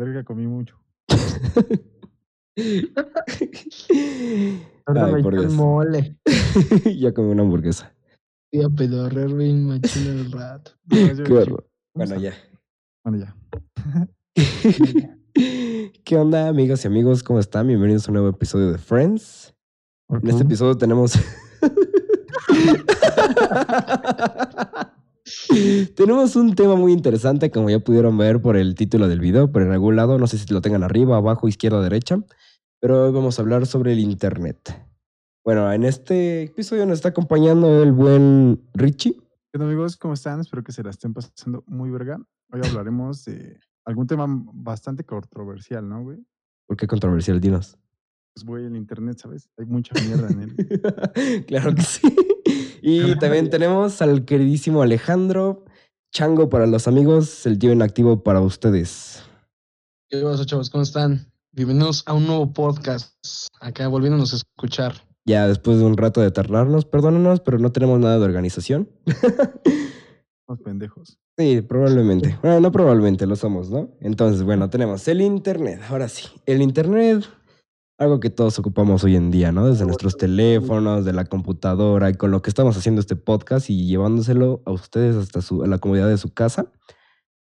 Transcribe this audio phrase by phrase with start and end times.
[0.00, 0.80] Verga, comí mucho.
[4.86, 5.52] Ahora Ay, me por echó Dios.
[5.52, 6.16] mole.
[6.98, 7.94] ya comí una hamburguesa.
[8.50, 10.70] Voy a pedorrear bien machino el rato.
[10.86, 11.68] No, yo- Qué horror.
[11.92, 12.30] ¿Cómo Bueno, está?
[12.30, 12.34] ya.
[13.04, 13.36] Bueno, ya.
[16.04, 17.22] ¿Qué onda, amigas y amigos?
[17.22, 17.66] ¿Cómo están?
[17.66, 19.54] Bienvenidos a un nuevo episodio de Friends.
[20.08, 21.12] En este episodio tenemos.
[25.96, 29.66] tenemos un tema muy interesante, como ya pudieron ver por el título del video, pero
[29.66, 32.22] en algún lado, no sé si lo tengan arriba, abajo, izquierda, derecha,
[32.80, 34.86] pero hoy vamos a hablar sobre el Internet.
[35.44, 39.14] Bueno, en este episodio nos está acompañando el buen Richie.
[39.14, 39.96] ¿Qué onda, amigos?
[39.96, 40.40] ¿Cómo están?
[40.40, 42.18] Espero que se la estén pasando muy verga.
[42.52, 46.18] Hoy hablaremos de algún tema bastante controversial, ¿no, güey?
[46.66, 47.78] ¿Por qué controversial, Dinos?
[48.34, 49.48] Pues, güey, el internet, ¿sabes?
[49.58, 51.44] Hay mucha mierda en él.
[51.46, 52.02] claro que sí.
[52.82, 55.64] Y también tenemos al queridísimo Alejandro,
[56.12, 59.22] Chango para los amigos, el tío inactivo para ustedes.
[60.08, 60.68] ¿Qué pasa, chavos?
[60.70, 61.30] ¿Cómo están?
[61.52, 63.14] Bienvenidos a un nuevo podcast.
[63.60, 64.94] Acá volviéndonos a escuchar.
[65.24, 68.88] Ya después de un rato de tardarnos, perdónenos, pero no tenemos nada de organización.
[70.48, 71.18] Los pendejos.
[71.38, 72.36] Sí, probablemente.
[72.42, 73.96] Bueno, no probablemente, lo somos, ¿no?
[74.00, 75.80] Entonces, bueno, tenemos el Internet.
[75.88, 77.24] Ahora sí, el Internet,
[78.00, 79.68] algo que todos ocupamos hoy en día, ¿no?
[79.68, 83.86] Desde nuestros teléfonos, de la computadora y con lo que estamos haciendo este podcast y
[83.86, 86.72] llevándoselo a ustedes hasta su, a la comodidad de su casa.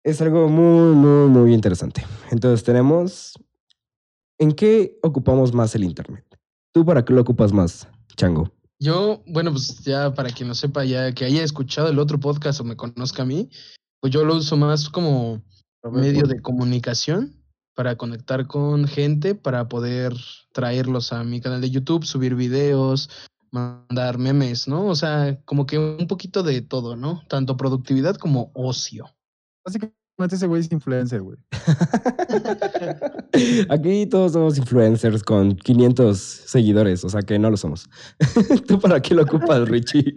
[0.03, 2.07] Es algo muy, muy, muy interesante.
[2.31, 3.35] Entonces, tenemos.
[4.39, 6.25] ¿En qué ocupamos más el Internet?
[6.73, 8.51] ¿Tú para qué lo ocupas más, Chango?
[8.79, 12.61] Yo, bueno, pues ya para quien no sepa, ya que haya escuchado el otro podcast
[12.61, 13.51] o me conozca a mí,
[14.01, 15.43] pues yo lo uso más como
[15.91, 17.36] medio de comunicación
[17.77, 20.15] para conectar con gente, para poder
[20.53, 23.11] traerlos a mi canal de YouTube, subir videos,
[23.53, 24.87] mandar memes, ¿no?
[24.87, 27.23] O sea, como que un poquito de todo, ¿no?
[27.29, 29.15] Tanto productividad como ocio.
[29.65, 29.95] Básicamente
[30.31, 31.37] ese güey es influencer, güey.
[33.69, 37.91] Aquí todos somos influencers con 500 seguidores, o sea que no lo somos.
[38.67, 40.15] ¿Tú para qué lo ocupas, Richie?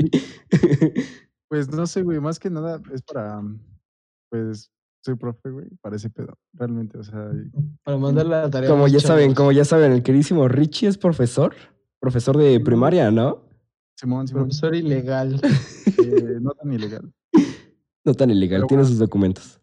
[1.49, 3.41] Pues no sé, güey, más que nada es para,
[4.29, 4.71] pues,
[5.01, 6.37] soy profe, güey, para ese pedo.
[6.53, 7.49] Realmente, o sea, y-
[7.83, 8.69] Para mandar la tarea.
[8.69, 11.53] Como ya saben, como ya saben, el queridísimo Richie es profesor,
[11.99, 13.43] profesor de primaria, ¿no?
[13.95, 15.39] Simón, Simón, Profesor ilegal.
[15.97, 17.13] eh, no tan ilegal.
[18.05, 18.89] No tan ilegal, Pero tiene bueno.
[18.89, 19.61] sus documentos.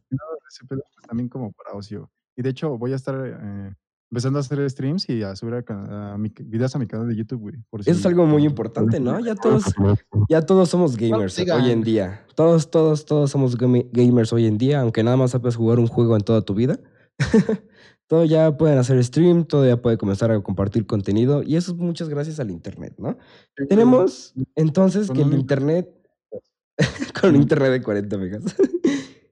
[0.48, 2.10] ese pedo pues, también como para ocio.
[2.36, 3.74] Y de hecho voy a estar eh,
[4.10, 7.16] empezando a hacer streams y a subir a, a mi, videos a mi canal de
[7.16, 7.54] YouTube, güey.
[7.70, 9.18] por Eso es si- algo muy importante, ¿no?
[9.20, 9.64] Ya todos,
[10.28, 11.60] ya todos somos gamers sigan.
[11.62, 12.24] hoy en día.
[12.34, 16.14] Todos, todos, todos somos gamers hoy en día, aunque nada más sabes jugar un juego
[16.16, 16.78] en toda tu vida.
[18.06, 21.78] todo ya pueden hacer stream, todo ya puede comenzar a compartir contenido y eso es
[21.78, 23.18] muchas gracias al internet, ¿no?
[23.68, 25.88] Tenemos entonces que el internet
[27.20, 28.42] con un internet de 40 megas.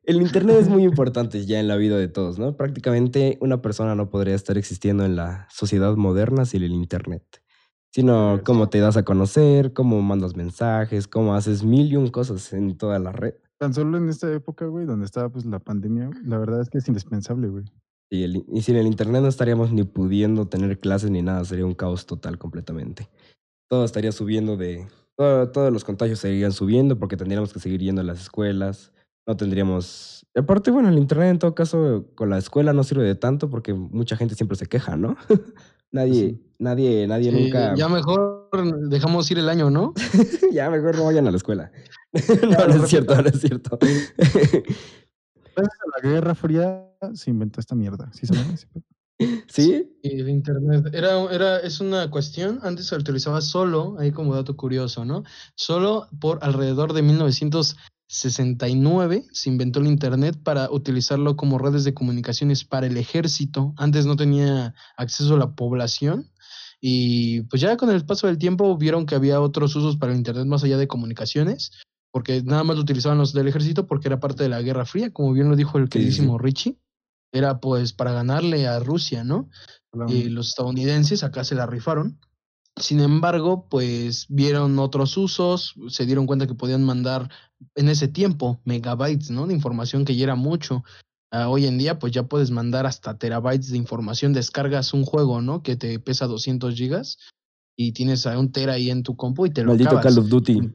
[0.07, 2.57] El internet es muy importante ya en la vida de todos, ¿no?
[2.57, 7.23] Prácticamente una persona no podría estar existiendo en la sociedad moderna sin el internet.
[7.93, 12.53] Sino cómo te das a conocer, cómo mandas mensajes, cómo haces mil y un cosas
[12.53, 13.35] en toda la red.
[13.59, 16.79] Tan solo en esta época, güey, donde estaba pues la pandemia, la verdad es que
[16.79, 17.65] es indispensable, güey.
[18.11, 21.65] Y, el- y sin el internet no estaríamos ni pudiendo tener clases ni nada, sería
[21.65, 23.09] un caos total completamente.
[23.71, 24.87] Todo estaría subiendo de...
[25.17, 28.93] todo- todos los contagios seguirían subiendo porque tendríamos que seguir yendo a las escuelas.
[29.27, 30.27] No tendríamos...
[30.37, 33.73] Aparte, bueno, el internet en todo caso con la escuela no sirve de tanto porque
[33.73, 35.17] mucha gente siempre se queja, ¿no?
[35.93, 37.75] nadie, nadie, nadie Sí, nunca...
[37.75, 38.51] Ya mejor
[38.89, 39.95] dejamos ir el año, ¿no?
[40.53, 41.71] ya mejor no vayan a la escuela.
[42.43, 43.79] no, no es cierto, no es cierto.
[43.81, 44.59] Gracias
[45.57, 48.11] a la Guerra Fría se inventó esta mierda.
[48.13, 48.27] ¿Sí?
[49.47, 49.97] ¿Sí?
[50.03, 54.57] Y el internet era, era, es una cuestión, antes se utilizaba solo, ahí como dato
[54.57, 55.23] curioso, ¿no?
[55.55, 57.03] Solo por alrededor de
[58.07, 63.75] 1969 se inventó el internet para utilizarlo como redes de comunicaciones para el ejército.
[63.77, 66.31] Antes no tenía acceso a la población
[66.81, 70.19] y pues ya con el paso del tiempo vieron que había otros usos para el
[70.19, 71.73] internet más allá de comunicaciones,
[72.13, 75.11] porque nada más lo utilizaban los del ejército porque era parte de la Guerra Fría,
[75.11, 75.99] como bien lo dijo el Sí, sí, sí.
[75.99, 76.79] queridísimo Richie.
[77.33, 79.49] Era pues para ganarle a Rusia, ¿no?
[80.09, 82.21] Y los estadounidenses acá se la rifaron.
[82.77, 87.31] Sin embargo, pues vieron otros usos, se dieron cuenta que podían mandar
[87.77, 89.47] en ese tiempo megabytes, ¿no?
[89.47, 90.83] De información que ya era mucho.
[91.31, 94.33] Ah, hoy en día, pues ya puedes mandar hasta terabytes de información.
[94.33, 95.63] Descargas un juego, ¿no?
[95.63, 97.19] Que te pesa 200 gigas
[97.77, 100.05] y tienes a un tera ahí en tu compu y te lo Maldito acabas.
[100.05, 100.73] Call of Duty.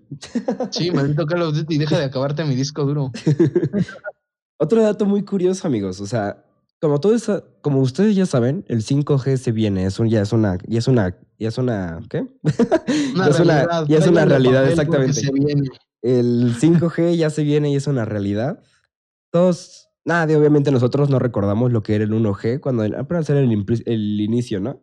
[0.71, 3.11] Sí, maldito Call of Duty, deja de acabarte mi disco duro.
[4.57, 6.01] Otro dato muy curioso, amigos.
[6.01, 6.45] O sea,
[6.81, 9.85] como todo eso, como ustedes ya saben, el 5G se viene.
[9.85, 12.19] Es un, ya es una, ya es una, ya es una, ¿qué?
[13.15, 15.13] Una Ya es una- ya es una realidad, exactamente.
[15.13, 15.31] se.
[16.01, 18.61] El 5G ya se viene y es una realidad.
[19.31, 23.65] Todos, Nadie, obviamente nosotros no recordamos lo que era el 1G cuando apenas era el,
[23.85, 24.81] el inicio, ¿no?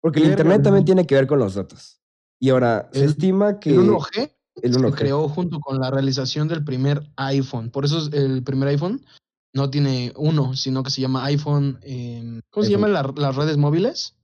[0.00, 2.00] Porque el internet también tiene que ver con los datos.
[2.38, 4.30] Y ahora se El- estima que El 1G
[4.62, 4.94] el se 1G.
[4.94, 7.70] creó junto con la realización del primer iPhone.
[7.70, 9.04] Por eso es- el primer iPhone
[9.54, 11.78] no tiene uno, sino que se llama iPhone.
[11.82, 12.90] em, ¿Cómo se iPhone.
[12.92, 14.14] llaman la- las redes móviles?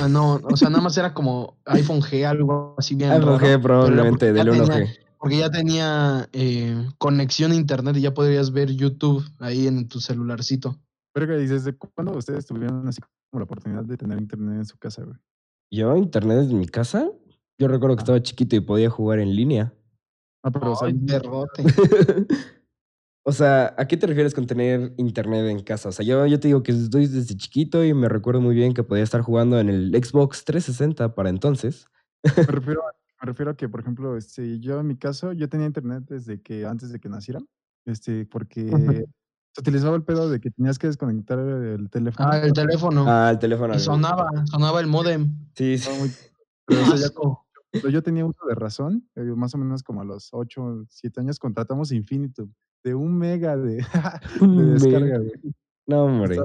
[0.00, 3.10] Ah, no, o sea, nada más era como iPhone G, algo así bien.
[3.10, 4.98] iPhone raro, G probablemente porque ya del tenía- 1G.
[5.18, 10.00] Porque ya tenía eh, conexión a internet y ya podrías ver YouTube ahí en tu
[10.00, 10.80] celularcito.
[11.14, 13.00] Verga, ¿y desde cuándo ustedes tuvieron así
[13.30, 15.16] como la oportunidad de tener internet en su casa, güey?
[15.72, 17.08] Yo, internet desde mi casa,
[17.58, 18.04] yo recuerdo que Ah.
[18.04, 19.72] estaba chiquito y podía jugar en línea.
[20.44, 20.94] Ah, pero o sea, Ay.
[23.24, 25.90] o sea, ¿a qué te refieres con tener internet en casa?
[25.90, 28.74] O sea, yo, yo te digo que estoy desde chiquito y me recuerdo muy bien
[28.74, 31.86] que podía estar jugando en el Xbox 360 para entonces.
[32.24, 35.48] me refiero, a, me refiero a que, por ejemplo, este, yo en mi caso, yo
[35.48, 37.40] tenía internet desde que antes de que naciera,
[37.86, 38.68] este, porque
[39.52, 42.28] se utilizaba el pedo de que tenías que desconectar el teléfono.
[42.28, 43.04] Ah, el teléfono.
[43.06, 43.74] Ah, el teléfono.
[43.74, 45.36] y sonaba, sonaba el modem.
[45.54, 45.88] Sí, sí.
[45.96, 46.10] Muy-
[47.00, 47.08] ya.
[47.72, 51.20] Pero yo tenía uso de razón, eh, más o menos como a los 8, 7
[51.20, 52.52] años contratamos Infinitum
[52.84, 53.76] de un mega de,
[54.40, 55.32] descarga, güey.
[55.86, 56.36] No, hombre.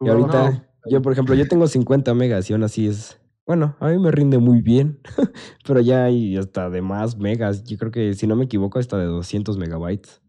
[0.00, 0.90] Y ahorita, no.
[0.90, 4.10] yo por ejemplo, yo tengo 50 megas y aún así es, bueno, a mí me
[4.10, 5.00] rinde muy bien,
[5.66, 7.64] pero ya hay hasta de más megas.
[7.64, 10.20] Yo creo que, si no me equivoco, hasta de 200 megabytes.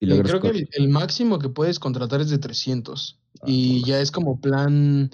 [0.00, 3.20] Y creo que el, el máximo que puedes contratar es de 300.
[3.40, 5.10] Ah, y ya es como plan.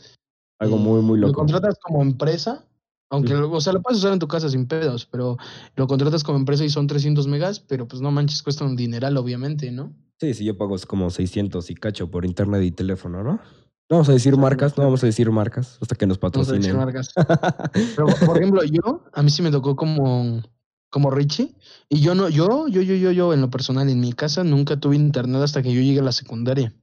[0.60, 1.40] algo muy, muy eh, Lo loco.
[1.40, 2.64] contratas como empresa.
[3.10, 5.36] Aunque, o sea, lo puedes usar en tu casa sin pedos, pero
[5.76, 9.16] lo contratas como empresa y son 300 megas, pero pues no manches, cuesta un dineral,
[9.16, 9.92] obviamente, ¿no?
[10.20, 13.32] Sí, sí, yo pago como 600 y cacho por internet y teléfono, ¿no?
[13.88, 16.52] No vamos a decir marcas, no vamos a decir marcas hasta que nos Vamos a
[16.54, 16.76] decir patrocinen.
[16.76, 17.12] marcas.
[17.96, 20.42] Pero, por ejemplo, yo, a mí sí me tocó como,
[20.90, 21.54] como Richie,
[21.88, 24.80] y yo no, yo, yo, yo, yo, yo, en lo personal, en mi casa nunca
[24.80, 26.74] tuve internet hasta que yo llegué a la secundaria.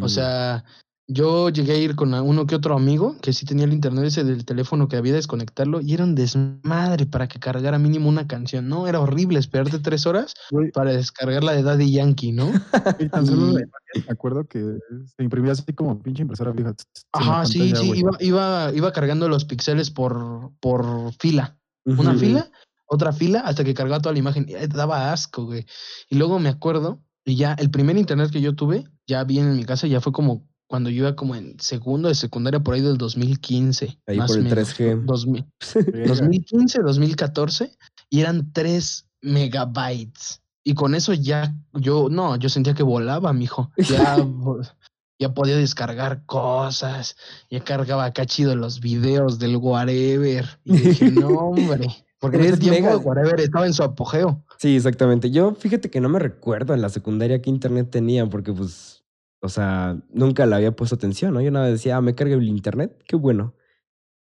[0.00, 0.08] O Mm.
[0.08, 0.64] sea,
[1.06, 4.24] yo llegué a ir con uno que otro amigo que sí tenía el internet ese
[4.24, 8.26] del teléfono que había de desconectarlo y era un desmadre para que cargara mínimo una
[8.26, 8.86] canción, ¿no?
[8.88, 10.34] Era horrible esperarte tres horas
[10.72, 12.50] para descargar la de Daddy Yankee, ¿no?
[12.98, 13.64] y tan solo me
[14.08, 14.78] acuerdo que
[15.16, 16.74] se imprimía así como pinche impresora vieja.
[17.12, 21.56] Ajá, sí, pantalla, sí, iba, iba, iba cargando los píxeles por, por fila.
[21.84, 22.50] Una fila,
[22.86, 24.46] otra fila, hasta que cargaba toda la imagen.
[24.48, 25.66] Y, eh, daba asco, güey.
[26.08, 29.56] Y luego me acuerdo, y ya el primer internet que yo tuve, ya bien en
[29.56, 32.80] mi casa, ya fue como cuando yo iba como en segundo de secundaria, por ahí
[32.80, 33.96] del 2015.
[34.08, 35.04] Ahí más por el menos, 3G.
[35.04, 35.44] 2000,
[35.76, 36.06] Verga.
[36.08, 37.70] 2015, 2014,
[38.10, 40.42] y eran 3 megabytes.
[40.64, 43.70] Y con eso ya, yo, no, yo sentía que volaba, mijo.
[43.76, 44.16] Ya,
[45.20, 47.14] ya podía descargar cosas,
[47.48, 50.58] ya cargaba acá chido los videos del whatever.
[50.64, 51.86] Y dije, no, hombre.
[52.18, 53.06] Porque en ese 3 tiempo megas.
[53.06, 54.42] whatever estaba en su apogeo.
[54.58, 55.30] Sí, exactamente.
[55.30, 59.03] Yo fíjate que no me recuerdo en la secundaria qué internet tenía, porque pues,
[59.44, 61.42] o sea, nunca le había puesto atención, ¿no?
[61.42, 63.54] Yo nada decía, ah, me carga el internet, qué bueno.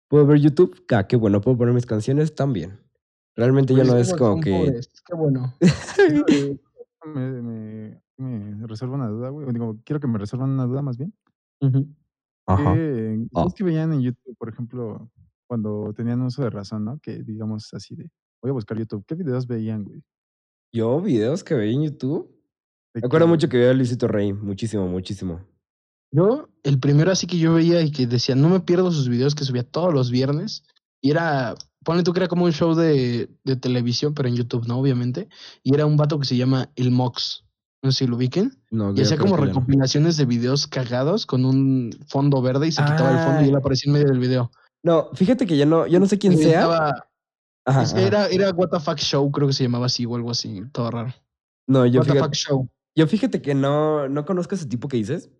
[0.08, 0.84] ¿Puedo ver YouTube?
[0.92, 1.40] Ah, qué bueno.
[1.40, 2.34] ¿Puedo poner mis canciones?
[2.34, 2.78] También.
[3.34, 4.50] Realmente Pues no es como que...
[4.50, 5.54] pobres, Qué bueno.
[5.58, 6.58] Eh,
[7.06, 9.48] me, me, me resuelva una duda, güey.
[9.48, 11.14] o Digo, quiero que me resuelvan una duda más bien.
[12.46, 12.74] Ajá.
[12.74, 13.40] ¿Qué, Ah.
[13.40, 15.10] ¿Ustedes que veían en YouTube, por ejemplo,
[15.46, 16.98] cuando tenían uso de razón, ¿no?
[16.98, 18.10] Que digamos así de,
[18.42, 19.04] voy a buscar YouTube.
[19.06, 20.04] ¿Qué videos veían, güey?
[20.72, 22.35] Yo, videos que veía en YouTube.
[23.04, 25.40] Acuerdo que- mucho que veía a Luisito Rey, muchísimo, muchísimo.
[26.12, 29.34] Yo, el primero así que yo veía y que decía, no me pierdo sus videos
[29.34, 30.64] que subía todos los viernes.
[31.02, 34.66] Y era, ponle tú que era como un show de, de televisión, pero en YouTube,
[34.66, 34.78] ¿no?
[34.78, 35.28] Obviamente.
[35.62, 37.44] Y era un vato que se llama El Mox.
[37.82, 38.52] No sé si lo ubiquen.
[38.70, 39.44] No, Y hacía como no.
[39.44, 43.48] recopilaciones de videos cagados con un fondo verde y se quitaba el fondo y Ah.
[43.48, 44.50] él aparecía en medio del video.
[44.82, 46.60] No, fíjate que ya no, yo no sé quién Y sea.
[46.60, 47.06] estaba-
[47.66, 48.00] Ajá, es- ajá.
[48.02, 50.90] Era, era What the Fuck Show, creo que se llamaba así o algo así, todo
[50.90, 51.12] raro.
[51.68, 52.68] No, yo What the fíjate, Fuck Show.
[52.96, 55.30] Yo fíjate que no, no conozco ese tipo que dices,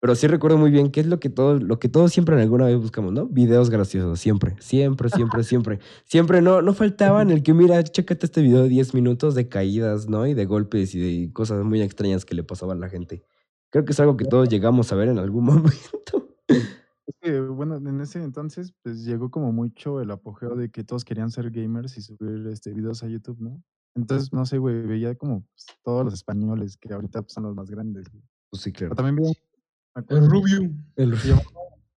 [0.00, 2.42] pero sí recuerdo muy bien que es lo que todos, lo que todos siempre en
[2.42, 3.26] alguna vez buscamos, ¿no?
[3.26, 5.78] Videos graciosos, siempre, siempre, siempre, siempre.
[6.04, 10.06] Siempre no, no faltaban el que, mira, chécate este video de 10 minutos de caídas,
[10.06, 10.26] ¿no?
[10.26, 13.24] Y de golpes y de cosas muy extrañas que le pasaban a la gente.
[13.70, 16.28] Creo que es algo que todos llegamos a ver en algún momento.
[16.48, 21.06] Es que, bueno, en ese entonces, pues llegó como mucho el apogeo de que todos
[21.06, 23.62] querían ser gamers y subir este, videos a YouTube, ¿no?
[23.94, 27.54] Entonces, no sé, güey, veía como pues, todos los españoles que ahorita pues, son los
[27.54, 28.08] más grandes.
[28.10, 28.22] güey.
[28.50, 28.94] Pues sí, claro.
[28.94, 30.70] Pero también veía, El Rubio.
[30.96, 31.50] El- se llamaba,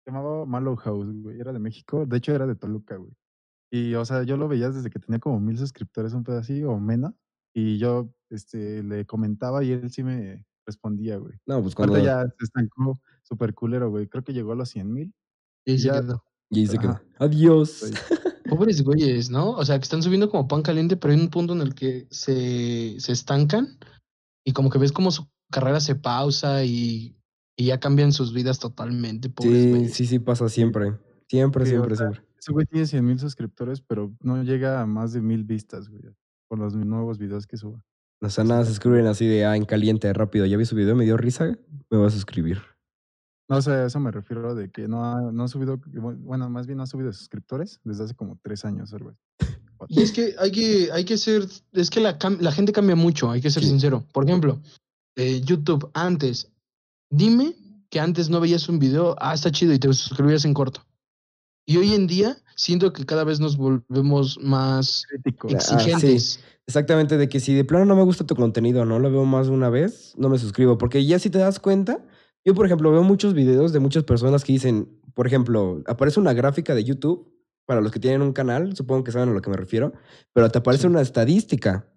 [0.05, 3.13] se llamaba Malo House, güey, era de México, de hecho era de Toluca, güey.
[3.73, 6.63] Y, o sea, yo lo veía desde que tenía como mil suscriptores, un pedo así,
[6.63, 7.13] o menos,
[7.55, 11.35] y yo este, le comentaba y él sí me respondía, güey.
[11.47, 14.09] No, pues cuando Ahorita ya se estancó súper culero, güey.
[14.09, 15.15] Creo que llegó a los 100 mil.
[15.65, 16.03] Y Ya-
[16.51, 17.01] y se quedó.
[17.19, 17.83] Adiós.
[18.49, 19.51] Pobres güeyes, ¿no?
[19.51, 22.07] O sea, que están subiendo como pan caliente, pero hay un punto en el que
[22.11, 23.79] se, se estancan
[24.45, 27.17] y como que ves como su carrera se pausa y,
[27.57, 29.33] y ya cambian sus vidas totalmente.
[29.41, 30.95] sí, sí, sí, pasa siempre.
[31.29, 32.23] Siempre, siempre, siempre.
[32.39, 36.03] Ese güey tiene 100 mil suscriptores, pero no llega a más de mil vistas, güey,
[36.47, 37.83] con los nuevos videos que suba.
[38.21, 40.45] O sea, nada, se escriben así de, ah, en caliente, rápido.
[40.47, 41.59] Ya vi su video, me dio risa,
[41.91, 42.59] me vas a suscribir.
[43.49, 46.67] No, o sea, eso me refiero de que no ha, no ha subido, bueno, más
[46.67, 49.15] bien no ha subido suscriptores desde hace como tres años, güey.
[49.89, 53.31] Y es que hay que, hay que ser, es que la, la gente cambia mucho,
[53.31, 54.05] hay que ser sincero.
[54.13, 54.61] Por ejemplo,
[55.17, 56.51] eh, YouTube antes,
[57.11, 57.55] dime
[57.91, 60.85] que antes no veías un video, ah, está chido y te suscribías en corto.
[61.67, 66.41] Y hoy en día siento que cada vez nos volvemos más ah, exigentes.
[66.67, 69.49] Exactamente, de que si de plano no me gusta tu contenido, no lo veo más
[69.49, 70.79] de una vez, no me suscribo.
[70.79, 72.01] Porque ya si te das cuenta,
[72.45, 76.33] yo por ejemplo veo muchos videos de muchas personas que dicen, por ejemplo, aparece una
[76.33, 77.35] gráfica de YouTube,
[77.67, 79.93] para los que tienen un canal, supongo que saben a lo que me refiero,
[80.33, 81.89] pero te aparece una estadística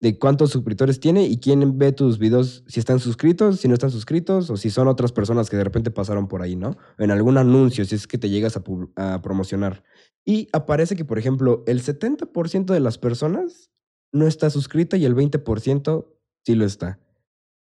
[0.00, 3.90] de cuántos suscriptores tiene y quién ve tus videos, si están suscritos, si no están
[3.90, 6.76] suscritos, o si son otras personas que de repente pasaron por ahí, ¿no?
[6.98, 8.62] En algún anuncio, si es que te llegas a,
[8.96, 9.82] a promocionar.
[10.24, 13.70] Y aparece que, por ejemplo, el 70% de las personas
[14.12, 16.06] no está suscrita y el 20%
[16.44, 17.00] sí lo está.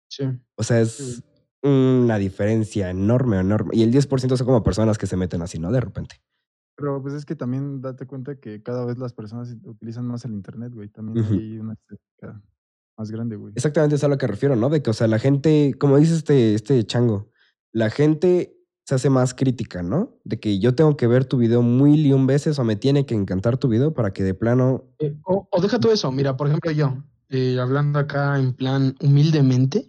[0.07, 0.25] Sí.
[0.55, 1.23] O sea, es
[1.61, 3.71] una diferencia enorme, enorme.
[3.73, 5.71] Y el 10% son como personas que se meten así, ¿no?
[5.71, 6.21] De repente.
[6.75, 10.31] Pero pues es que también date cuenta que cada vez las personas utilizan más el
[10.31, 10.87] internet, güey.
[10.87, 12.41] También hay una estética
[12.97, 13.53] más grande, güey.
[13.55, 14.69] Exactamente, es a lo que refiero, ¿no?
[14.69, 17.29] De que, o sea, la gente, como dice este, este chango,
[17.73, 20.17] la gente se hace más crítica, ¿no?
[20.23, 23.05] De que yo tengo que ver tu video mil y un veces o me tiene
[23.05, 24.85] que encantar tu video para que de plano...
[24.99, 29.87] Eh, o, deja todo eso, mira, por ejemplo yo, eh, hablando acá en plan humildemente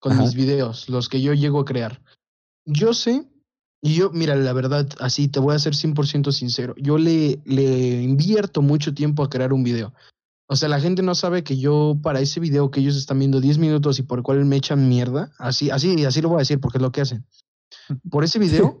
[0.00, 2.02] con mis videos, los que yo llego a crear.
[2.64, 3.24] Yo sé,
[3.82, 8.02] y yo, mira, la verdad, así te voy a ser 100% sincero, yo le, le
[8.02, 9.92] invierto mucho tiempo a crear un video.
[10.52, 13.40] O sea, la gente no sabe que yo para ese video que ellos están viendo
[13.40, 16.40] 10 minutos y por el cual me echan mierda, así, así, así lo voy a
[16.40, 17.24] decir porque es lo que hacen.
[18.10, 18.80] Por ese video,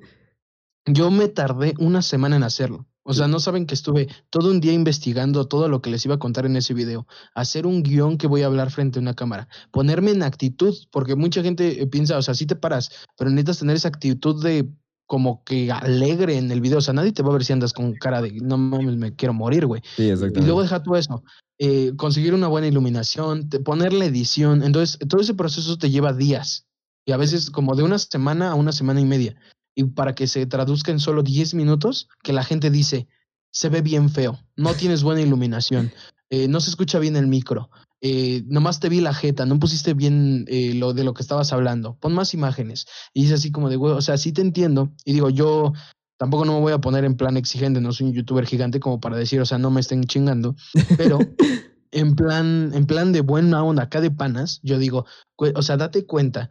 [0.86, 2.86] yo me tardé una semana en hacerlo.
[3.02, 6.16] O sea, no saben que estuve todo un día investigando todo lo que les iba
[6.16, 9.14] a contar en ese video, hacer un guion que voy a hablar frente a una
[9.14, 13.30] cámara, ponerme en actitud, porque mucha gente eh, piensa, o sea, sí te paras, pero
[13.30, 14.68] necesitas tener esa actitud de
[15.10, 16.78] como que alegre en el video.
[16.78, 19.12] O sea, nadie te va a ver si andas con cara de no mames, me
[19.16, 19.82] quiero morir, güey.
[19.96, 21.24] Sí, y luego deja todo eso.
[21.58, 24.62] Eh, conseguir una buena iluminación, poner la edición.
[24.62, 26.68] Entonces, todo ese proceso te lleva días
[27.04, 29.34] y a veces como de una semana a una semana y media.
[29.80, 33.08] Y para que se traduzca en solo 10 minutos, que la gente dice,
[33.50, 35.90] se ve bien feo, no tienes buena iluminación,
[36.28, 37.70] eh, no se escucha bien el micro,
[38.02, 41.54] eh, nomás te vi la jeta, no pusiste bien eh, lo de lo que estabas
[41.54, 42.86] hablando, pon más imágenes.
[43.14, 44.92] Y es así como de, o sea, sí te entiendo.
[45.06, 45.72] Y digo, yo
[46.18, 49.00] tampoco no me voy a poner en plan exigente, no soy un youtuber gigante como
[49.00, 50.56] para decir, o sea, no me estén chingando,
[50.98, 51.18] pero
[51.90, 55.06] en plan, en plan de buena onda acá de panas, yo digo,
[55.36, 56.50] o sea, date cuenta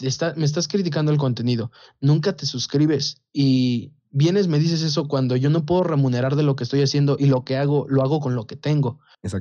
[0.00, 5.50] me estás criticando el contenido, nunca te suscribes y vienes, me dices eso cuando yo
[5.50, 8.34] no puedo remunerar de lo que estoy haciendo y lo que hago, lo hago con
[8.34, 8.98] lo que tengo.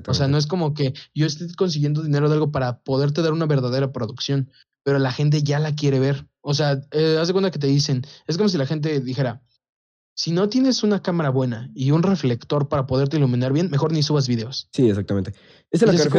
[0.07, 3.31] O sea, no es como que yo esté consiguiendo dinero de algo para poderte dar
[3.31, 4.51] una verdadera producción,
[4.83, 6.27] pero la gente ya la quiere ver.
[6.41, 9.41] O sea, eh, haz de cuenta que te dicen, es como si la gente dijera,
[10.13, 14.03] si no tienes una cámara buena y un reflector para poderte iluminar bien, mejor ni
[14.03, 14.67] subas videos.
[14.73, 15.33] Sí, exactamente.
[15.71, 16.09] es la que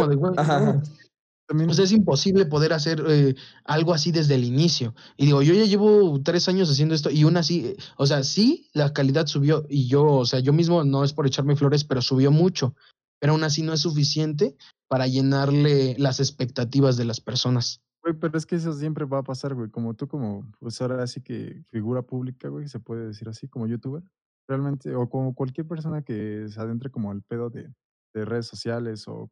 [1.51, 4.95] pues es imposible poder hacer eh, algo así desde el inicio.
[5.17, 8.69] Y digo, yo ya llevo tres años haciendo esto y aún así, o sea, sí,
[8.73, 12.03] la calidad subió y yo, o sea, yo mismo no es por echarme flores, pero
[12.03, 12.75] subió mucho.
[13.19, 14.57] Pero aún así no es suficiente
[14.89, 17.83] para llenarle las expectativas de las personas.
[18.03, 19.71] Güey, pero es que eso siempre va a pasar, güey.
[19.71, 23.67] Como tú, como, pues ahora sí que figura pública, güey, se puede decir así, como
[23.67, 24.03] youtuber.
[24.49, 27.73] Realmente, o como cualquier persona que se adentre como al pedo de,
[28.15, 29.31] de redes sociales o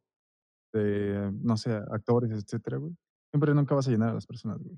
[0.73, 2.95] de, no sé, actores, etcétera, güey,
[3.31, 4.77] siempre nunca vas a llenar a las personas, güey.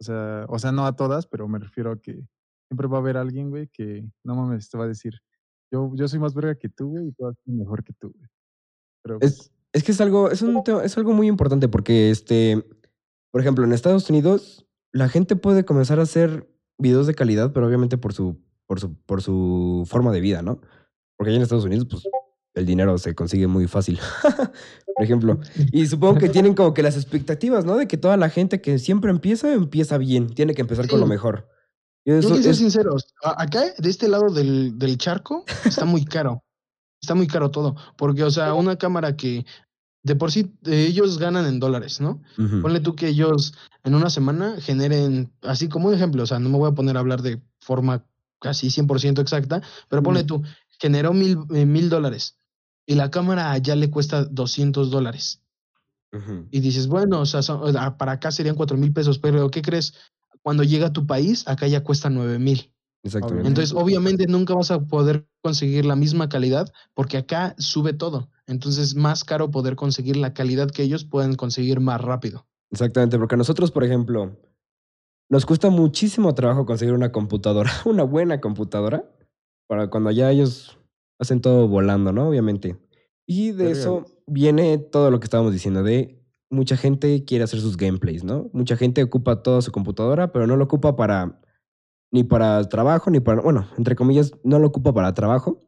[0.00, 2.22] O sea, o sea, no a todas, pero me refiero a que
[2.68, 5.14] siempre va a haber alguien, güey, que no mames, te va a decir,
[5.72, 8.28] yo, yo soy más verga que tú, güey, y tú eres mejor que tú, güey.
[9.02, 12.64] Pero, es, pues es que es algo, es, un es algo muy importante porque, este,
[13.30, 17.66] por ejemplo, en Estados Unidos, la gente puede comenzar a hacer videos de calidad, pero
[17.66, 20.60] obviamente por su, por su, por su forma de vida, ¿no?
[21.16, 22.04] Porque allá en Estados Unidos, pues,
[22.58, 23.98] el dinero se consigue muy fácil.
[24.98, 25.38] por ejemplo.
[25.72, 27.76] Y supongo que tienen como que las expectativas, ¿no?
[27.76, 30.28] De que toda la gente que siempre empieza, empieza bien.
[30.34, 31.48] Tiene que empezar con lo mejor.
[32.04, 33.14] Yo quiero ser sinceros.
[33.22, 36.42] Acá, de este lado del, charco, está muy caro.
[37.00, 37.76] está muy caro todo.
[37.96, 39.46] Porque, o sea, una cámara que
[40.02, 42.22] de por sí ellos ganan en dólares, ¿no?
[42.62, 46.48] Ponle tú que ellos en una semana generen, así como un ejemplo, o sea, no
[46.48, 48.04] me voy a poner a hablar de forma
[48.40, 50.42] casi 100% exacta, pero ponle tú,
[50.78, 52.38] generó mil, eh, mil dólares
[52.88, 55.42] y la cámara ya le cuesta 200 dólares.
[56.50, 57.42] Y dices, bueno, o sea,
[57.98, 59.92] para acá serían cuatro mil pesos, pero ¿qué crees?
[60.40, 62.72] Cuando llega a tu país, acá ya cuesta nueve mil.
[63.02, 63.46] Exactamente.
[63.46, 68.30] Entonces, obviamente nunca vas a poder conseguir la misma calidad porque acá sube todo.
[68.46, 72.46] Entonces, es más caro poder conseguir la calidad que ellos pueden conseguir más rápido.
[72.70, 74.34] Exactamente, porque a nosotros, por ejemplo,
[75.28, 79.04] nos cuesta muchísimo trabajo conseguir una computadora, una buena computadora,
[79.66, 80.77] para cuando ya ellos
[81.18, 82.28] hacen todo volando, ¿no?
[82.28, 82.76] Obviamente.
[83.26, 87.76] Y de eso viene todo lo que estábamos diciendo, de mucha gente quiere hacer sus
[87.76, 88.48] gameplays, ¿no?
[88.52, 91.40] Mucha gente ocupa toda su computadora, pero no lo ocupa para
[92.10, 95.60] ni para trabajo, ni para, bueno, entre comillas, no lo ocupa para trabajo,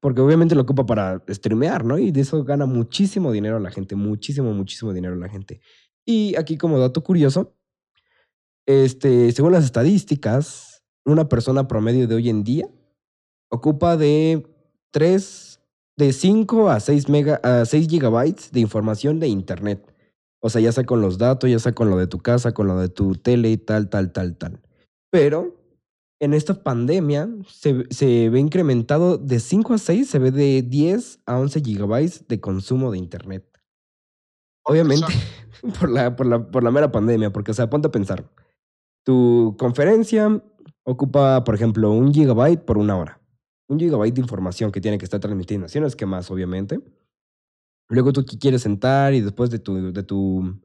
[0.00, 1.98] porque obviamente lo ocupa para streamear, ¿no?
[1.98, 5.60] Y de eso gana muchísimo dinero la gente, muchísimo, muchísimo dinero la gente.
[6.06, 7.56] Y aquí como dato curioso,
[8.66, 12.68] este, según las estadísticas, una persona promedio de hoy en día
[13.48, 14.46] ocupa de
[14.92, 15.60] 3,
[15.96, 19.92] de 5 a 6, mega, a 6 gigabytes de información de internet.
[20.40, 22.66] O sea, ya sea con los datos, ya sea con lo de tu casa, con
[22.66, 24.60] lo de tu tele y tal, tal, tal, tal.
[25.10, 25.56] Pero
[26.20, 31.20] en esta pandemia se, se, ve incrementado de 5 a 6, se ve de 10
[31.26, 33.44] a 11 gigabytes de consumo de internet.
[34.64, 35.06] Obviamente,
[35.80, 38.28] por la, por, la, por la mera pandemia, porque, o sea, ponte a pensar.
[39.04, 40.42] Tu conferencia
[40.84, 43.20] ocupa, por ejemplo, un gigabyte por una hora.
[43.68, 46.80] Un gigabyte de información que tiene que estar transmitiendo, si no es que más, obviamente.
[47.88, 50.60] Luego tú quieres sentar y después de tu, de tu,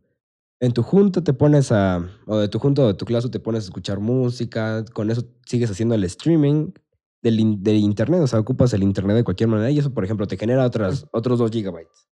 [0.59, 3.39] en tu junta te pones a, o de tu junta o de tu clase te
[3.39, 6.71] pones a escuchar música, con eso sigues haciendo el streaming
[7.21, 10.37] del, internet, o sea, ocupas el internet de cualquier manera y eso, por ejemplo, te
[10.37, 12.07] genera otras, otros dos gigabytes.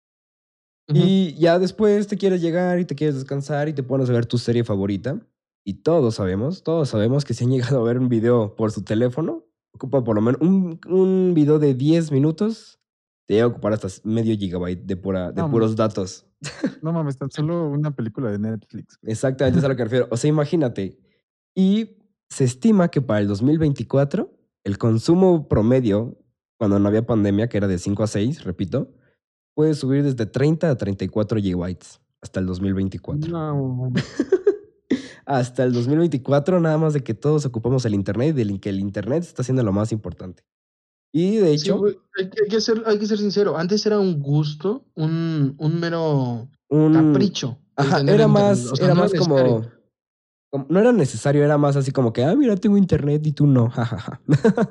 [0.90, 4.24] Y ya después te quieres llegar y te quieres descansar y te pones a ver
[4.24, 5.20] tu serie favorita.
[5.62, 8.82] Y todos sabemos, todos sabemos que si han llegado a ver un video por su
[8.82, 12.78] teléfono, ocupa por lo menos un, un video de 10 minutos,
[13.26, 16.26] te llega a ocupar hasta medio gigabyte de, pura, de puros datos.
[16.82, 18.98] No mames, tan solo una película de Netflix.
[19.02, 20.08] Exactamente, es a lo que refiero.
[20.10, 20.98] O sea, imagínate.
[21.54, 21.98] Y
[22.30, 24.32] se estima que para el 2024,
[24.64, 26.18] el consumo promedio,
[26.56, 28.94] cuando no había pandemia, que era de 5 a 6, repito,
[29.54, 33.30] puede subir desde 30 a 34 gigabytes hasta el 2024.
[33.30, 33.92] No.
[35.28, 38.80] Hasta el 2024, nada más de que todos ocupamos el Internet y de que el
[38.80, 40.42] Internet está siendo lo más importante.
[41.12, 41.82] Y de hecho...
[42.18, 47.58] hay, que ser, hay que ser sincero, antes era un gusto, un, un mero capricho.
[47.76, 49.66] Ajá, era más, era más como,
[50.70, 53.68] No era necesario, era más así como que, ah, mira, tengo internet y tú no,
[53.70, 54.22] jajaja.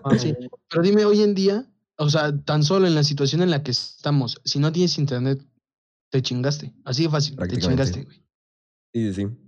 [0.04, 0.36] Ah, sí.
[0.70, 3.70] Pero dime, hoy en día, o sea, tan solo en la situación en la que
[3.70, 5.40] estamos, si no tienes internet,
[6.10, 6.74] te chingaste.
[6.84, 8.24] Así de fácil, te chingaste, güey.
[8.92, 9.47] Sí, sí, sí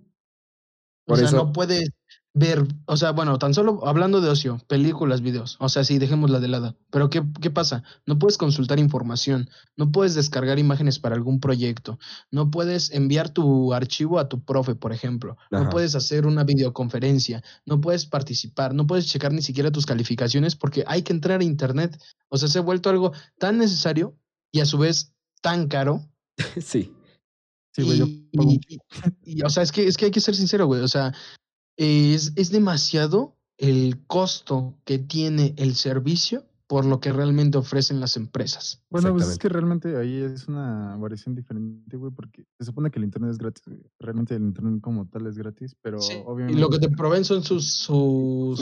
[1.10, 1.90] o sea, no puedes
[2.34, 6.40] ver, o sea, bueno, tan solo hablando de ocio, películas, videos, o sea, sí, dejémosla
[6.40, 6.78] de lado.
[6.92, 7.84] Pero ¿qué, ¿qué pasa?
[8.06, 11.98] No puedes consultar información, no puedes descargar imágenes para algún proyecto,
[12.32, 17.44] no puedes enviar tu archivo a tu profe, por ejemplo, no puedes hacer una videoconferencia,
[17.66, 21.44] no puedes participar, no puedes checar ni siquiera tus calificaciones porque hay que entrar a
[21.44, 22.00] internet.
[22.30, 24.16] O sea, se ha vuelto algo tan necesario
[24.52, 26.06] y a su vez tan caro.
[26.62, 26.94] Sí
[27.78, 30.82] y, o sea, es que, es que hay que ser sincero, güey.
[30.82, 31.14] O sea,
[31.78, 38.16] es, es demasiado el costo que tiene el servicio por lo que realmente ofrecen las
[38.16, 38.84] empresas.
[38.92, 43.00] Bueno, pues es que realmente ahí es una variación diferente, güey, porque se supone que
[43.00, 43.64] el Internet es gratis,
[44.00, 46.54] Realmente el Internet como tal es gratis, pero obviamente...
[46.54, 48.56] Y lo que te proveen son sus, su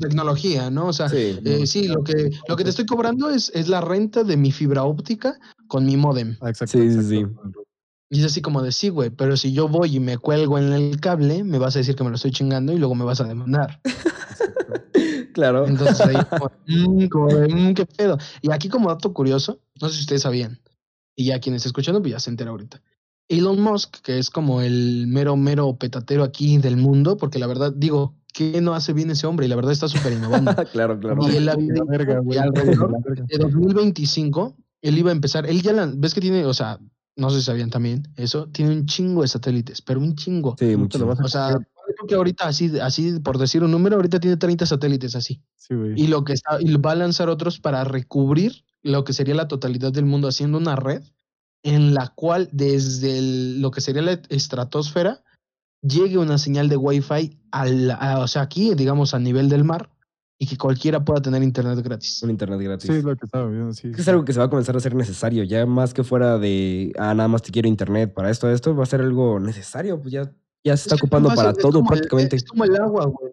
[0.00, 0.86] tecnología, ¿no?
[0.86, 4.22] O sea, sí, eh, lo, que, lo que te estoy cobrando es, es la renta
[4.22, 6.36] de mi fibra óptica con mi modem.
[6.40, 6.78] Ah, exacto.
[6.78, 7.26] Sí, sí, sí.
[8.10, 10.72] Y es así como de sí, güey, pero si yo voy y me cuelgo en
[10.72, 13.20] el cable, me vas a decir que me lo estoy chingando y luego me vas
[13.20, 13.80] a demandar.
[15.34, 15.66] claro.
[15.66, 18.16] Entonces ahí como, como de, mm, qué pedo.
[18.40, 20.60] Y aquí como dato curioso, no sé si ustedes sabían,
[21.14, 22.80] y ya quienes están escuchando, pues ya se entera ahorita.
[23.28, 27.72] Elon Musk, que es como el mero, mero petatero aquí del mundo, porque la verdad,
[27.76, 29.44] digo, ¿qué no hace bien ese hombre?
[29.44, 30.54] Y la verdad está súper innovando.
[30.72, 31.28] claro, claro.
[31.28, 31.82] Y él había
[32.42, 36.78] alrededor de 2025, él iba a empezar, él ya la, ves que tiene, o sea,
[37.18, 40.56] no sé si sabían también eso, tiene un chingo de satélites, pero un chingo.
[40.58, 41.06] Sí, mucho.
[41.06, 41.58] O sea,
[42.06, 45.42] que ahorita así, así, por decir un número, ahorita tiene 30 satélites así.
[45.56, 45.92] Sí, güey.
[45.96, 49.48] Y lo que está, y va a lanzar otros para recubrir lo que sería la
[49.48, 51.02] totalidad del mundo, haciendo una red
[51.64, 53.20] en la cual desde
[53.58, 55.24] lo que sería la estratosfera
[55.82, 59.90] llegue una señal de Wi-Fi al, o sea, aquí, digamos, a nivel del mar,
[60.38, 62.22] y que cualquiera pueda tener internet gratis.
[62.22, 62.86] Un internet gratis.
[62.88, 63.90] Sí, es lo que estaba viendo, sí.
[63.96, 66.92] Es algo que se va a comenzar a ser necesario, ya más que fuera de,
[66.98, 70.12] ah, nada más te quiero internet para esto, esto va a ser algo necesario, pues
[70.12, 70.32] ya,
[70.64, 72.36] ya se está ocupando para todo prácticamente.
[72.36, 73.32] Es como el agua, güey.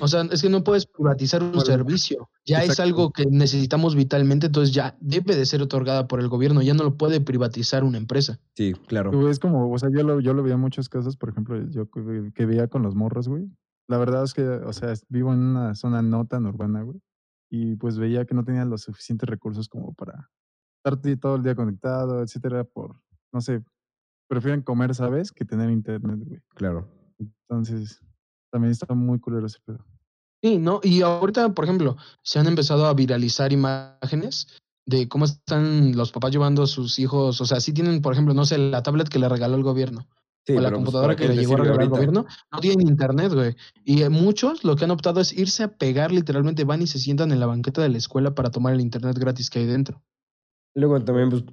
[0.00, 2.28] O sea, es que no puedes privatizar un Bueno, servicio.
[2.44, 6.60] Ya es algo que necesitamos vitalmente, entonces ya debe de ser otorgada por el gobierno,
[6.62, 8.38] ya no lo puede privatizar una empresa.
[8.54, 9.30] Sí, claro.
[9.30, 11.88] Es como, o sea, yo lo, yo lo veía en muchos casos, por ejemplo, yo
[12.34, 13.48] que veía con los morros, güey.
[13.90, 17.02] La verdad es que, o sea, vivo en una zona no tan urbana, güey.
[17.50, 20.30] Y pues veía que no tenían los suficientes recursos como para
[20.76, 23.64] estar todo el día conectado, etcétera, por, no sé,
[24.28, 25.32] prefieren comer, ¿sabes?
[25.32, 26.40] Que tener internet, güey.
[26.54, 26.88] Claro.
[27.18, 28.00] Entonces,
[28.52, 29.84] también está muy culero ese pedo.
[30.40, 30.78] Sí, ¿no?
[30.84, 34.46] Y ahorita, por ejemplo, se han empezado a viralizar imágenes
[34.86, 37.40] de cómo están los papás llevando a sus hijos.
[37.40, 40.06] O sea, si tienen, por ejemplo, no sé, la tablet que le regaló el gobierno
[40.50, 42.88] Sí, o la pues, computadora ¿para que le llegó a regalar el gobierno, no tienen
[42.88, 43.56] internet, güey.
[43.84, 46.98] Y eh, muchos lo que han optado es irse a pegar, literalmente van y se
[46.98, 50.02] sientan en la banqueta de la escuela para tomar el internet gratis que hay dentro.
[50.74, 51.44] Luego también, pues,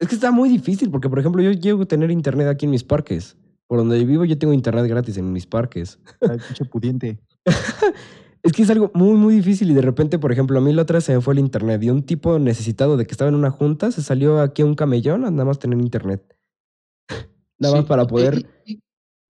[0.00, 2.70] es que está muy difícil porque, por ejemplo, yo llego a tener internet aquí en
[2.70, 3.36] mis parques.
[3.66, 5.98] Por donde vivo yo tengo internet gratis en mis parques.
[6.20, 7.18] Ay, pinche pudiente.
[8.44, 10.82] Es que es algo muy, muy difícil y de repente, por ejemplo, a mí la
[10.82, 13.36] otra vez se me fue el internet y un tipo necesitado de que estaba en
[13.36, 16.33] una junta se salió aquí a un camellón a nada más tener internet.
[17.58, 18.46] Nada más Sí, para poder...
[18.66, 18.80] y- y-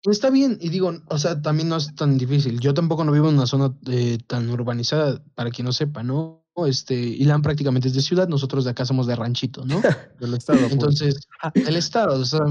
[0.06, 2.60] y está bien, y digo, o sea, también no es tan difícil.
[2.60, 6.44] Yo tampoco no vivo en una zona eh, tan urbanizada, para quien no sepa, ¿no?
[6.68, 9.82] Este, Ilan prácticamente es de ciudad, nosotros de acá somos de ranchito, ¿no?
[10.20, 10.60] Del estado.
[10.60, 10.74] pues.
[10.74, 11.28] Entonces,
[11.66, 12.42] el estado, o sea,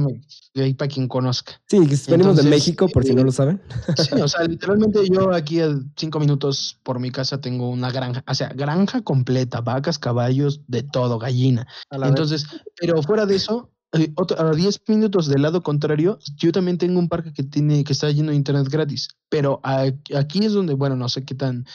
[0.55, 1.61] de ahí para quien conozca.
[1.69, 3.61] Sí, venimos de México, por si no eh, lo saben.
[3.97, 8.25] Sí, o sea, literalmente yo aquí a cinco minutos por mi casa tengo una granja,
[8.27, 11.67] o sea, granja completa, vacas, caballos, de todo, gallina.
[11.91, 12.47] Entonces,
[12.81, 16.99] pero fuera de eso, eh, otro- a 10 minutos del lado contrario, yo también tengo
[16.99, 19.09] un parque que tiene, que está lleno de internet gratis.
[19.29, 21.67] Pero a- aquí es donde, bueno, no sé qué tan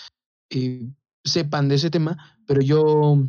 [0.50, 0.90] eh,
[1.24, 3.28] sepan de ese tema, pero yo,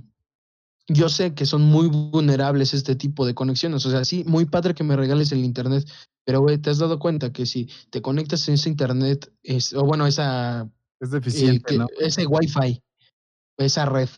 [0.86, 3.84] yo sé que son muy vulnerables este tipo de conexiones.
[3.86, 5.84] O sea, sí, muy padre que me regales el internet,
[6.24, 9.84] pero güey, te has dado cuenta que si te conectas en ese internet, es, o
[9.84, 10.70] bueno, esa
[11.00, 11.86] Es eh, deficiente, que- ¿no?
[11.98, 12.80] ese Wi-Fi,
[13.58, 14.08] esa red,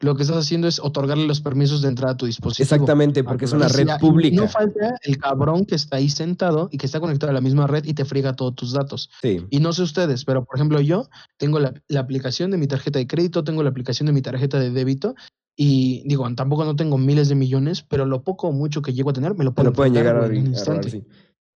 [0.00, 2.64] lo que estás haciendo es otorgarle los permisos de entrada a tu dispositivo.
[2.64, 4.42] Exactamente, porque es una red pública.
[4.42, 7.66] No falta el cabrón que está ahí sentado y que está conectado a la misma
[7.66, 9.10] red y te friega todos tus datos.
[9.20, 12.66] Sí, Y no sé ustedes, pero por ejemplo yo tengo la, la aplicación de mi
[12.66, 15.14] tarjeta de crédito, tengo la aplicación de mi tarjeta de débito
[15.56, 19.10] y digo, tampoco no tengo miles de millones, pero lo poco o mucho que llego
[19.10, 20.90] a tener me lo pueden, llegar a, en un a robar, instante.
[20.90, 21.04] sí.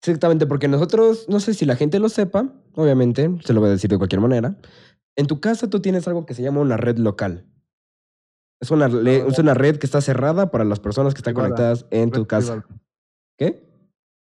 [0.03, 3.73] Exactamente, porque nosotros, no sé si la gente lo sepa, obviamente, se lo voy a
[3.73, 4.57] decir de cualquier manera.
[5.15, 7.45] En tu casa tú tienes algo que se llama una red local.
[8.61, 11.49] Es una, le- es una red que está cerrada para las personas que están Privada.
[11.49, 12.61] conectadas en tu casa.
[12.61, 12.81] privada.
[13.37, 13.67] ¿Qué?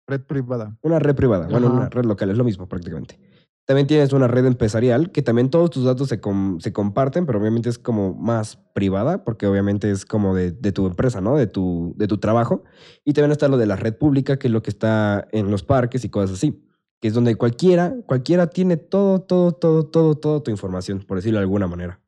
[0.08, 0.78] Red privada.
[0.84, 3.20] Una red privada, bueno, una red local, es lo mismo prácticamente.
[3.66, 7.38] También tienes una red empresarial que también todos tus datos se, com- se comparten, pero
[7.40, 11.36] obviamente es como más privada, porque obviamente es como de, de tu empresa, ¿no?
[11.36, 12.64] De tu, de tu trabajo.
[13.04, 15.64] Y también está lo de la red pública, que es lo que está en los
[15.64, 16.64] parques y cosas así,
[17.02, 21.40] que es donde cualquiera, cualquiera tiene todo, todo, todo, todo, todo tu información, por decirlo
[21.40, 22.00] de alguna manera.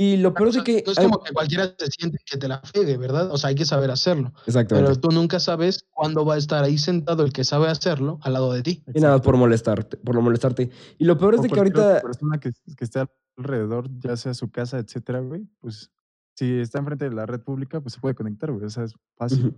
[0.00, 0.84] Y lo peor es que...
[0.86, 3.32] no es como que cualquiera se siente que te la pegue, ¿verdad?
[3.32, 4.32] O sea, hay que saber hacerlo.
[4.46, 4.90] Exactamente.
[4.90, 8.34] Pero tú nunca sabes cuándo va a estar ahí sentado el que sabe hacerlo al
[8.34, 8.84] lado de ti.
[8.94, 9.22] y nada, Exacto.
[9.24, 10.70] por molestarte, por lo molestarte.
[10.98, 12.00] Y lo peor es de que ahorita...
[12.00, 13.04] persona que, que esté
[13.36, 15.90] alrededor, ya sea su casa, etcétera, güey, pues
[16.36, 18.64] si está enfrente de la red pública, pues se puede conectar, güey.
[18.64, 19.52] O sea, es fácil.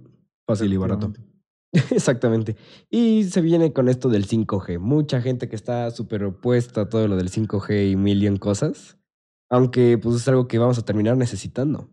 [0.46, 1.12] Fácil y barato.
[1.90, 2.56] Exactamente.
[2.88, 4.78] Y se viene con esto del 5G.
[4.78, 8.38] Mucha gente que está súper opuesta a todo lo del 5G y mil y un
[8.38, 8.96] cosas.
[9.50, 11.88] Aunque pues es algo que vamos a terminar necesitando.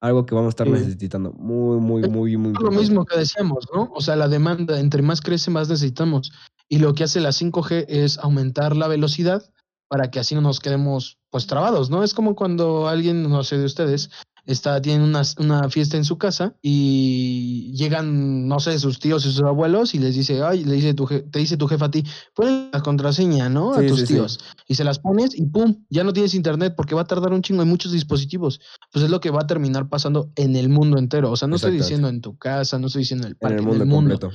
[0.00, 0.72] Algo que vamos a estar Sí.
[0.72, 1.32] necesitando.
[1.32, 3.90] Muy, muy, muy, muy Es lo mismo que decíamos, ¿no?
[3.94, 6.32] O sea, la demanda, entre más crece, más necesitamos.
[6.68, 9.42] Y lo que hace la 5G es aumentar la velocidad
[9.88, 12.02] para que así no nos quedemos pues trabados, ¿no?
[12.02, 14.10] Es como cuando alguien, no sé de ustedes,
[14.46, 19.32] está, tiene una, una fiesta en su casa y llegan, no sé, sus tíos y
[19.32, 22.04] sus abuelos y les dice, ay, le dice tu te dice tu jefa a ti,
[22.34, 23.74] pon la contraseña, ¿no?
[23.74, 24.14] A Sí, tus sí, sí.
[24.14, 24.38] tíos.
[24.68, 27.42] Y se las pones y pum, ya no tienes internet porque va a tardar un
[27.42, 28.60] chingo en muchos dispositivos.
[28.92, 31.30] Pues es lo que va a terminar pasando en el mundo entero.
[31.30, 33.56] O sea, no estoy diciendo en tu casa, no estoy diciendo en el En parque,
[33.62, 34.30] el mundo completo.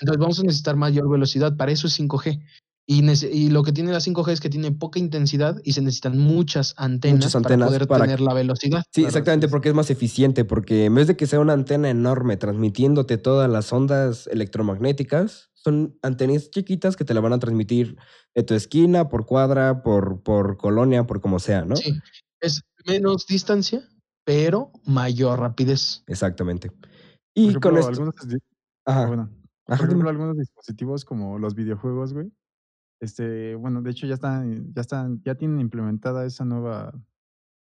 [0.00, 2.40] entonces vamos a necesitar mayor velocidad, para eso es 5G.
[2.84, 6.74] Y, lo que tiene la 5G es que tiene poca intensidad y se necesitan muchas
[6.76, 8.82] antenas, antenas para poder para- tener la velocidad.
[8.92, 12.36] Sí, exactamente, porque es más eficiente, porque en vez de que sea una antena enorme
[12.36, 17.96] transmitiéndote todas las ondas electromagnéticas, son antenas chiquitas que te la van a transmitir
[18.34, 21.76] de tu esquina, por cuadra, por, por colonia, por como sea, ¿no?
[21.76, 21.94] Sí,
[22.40, 23.88] es menos distancia,
[24.24, 26.02] pero mayor rapidez.
[26.08, 26.70] Exactamente.
[26.70, 26.88] Por
[27.34, 27.88] Y ejemplo, con esto...
[27.90, 28.14] algunos,
[28.84, 29.06] Ajá.
[29.06, 29.30] bueno,
[29.68, 32.32] Ajá, por ejemplo, algunos dispositivos como los videojuegos, güey.
[33.02, 36.94] Este, bueno, de hecho ya están, ya están, ya tienen implementada esa nueva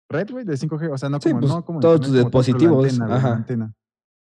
[0.10, 0.90] red, güey, de 5G.
[0.90, 3.74] O sea, no Sí, como, pues, no como todos tus dispositivos, La antena, la antena,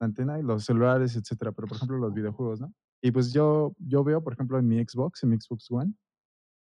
[0.01, 1.53] la antena y los celulares, etcétera.
[1.53, 2.73] Pero por ejemplo, los videojuegos, ¿no?
[3.03, 5.93] Y pues yo, yo veo, por ejemplo, en mi Xbox, en mi Xbox One,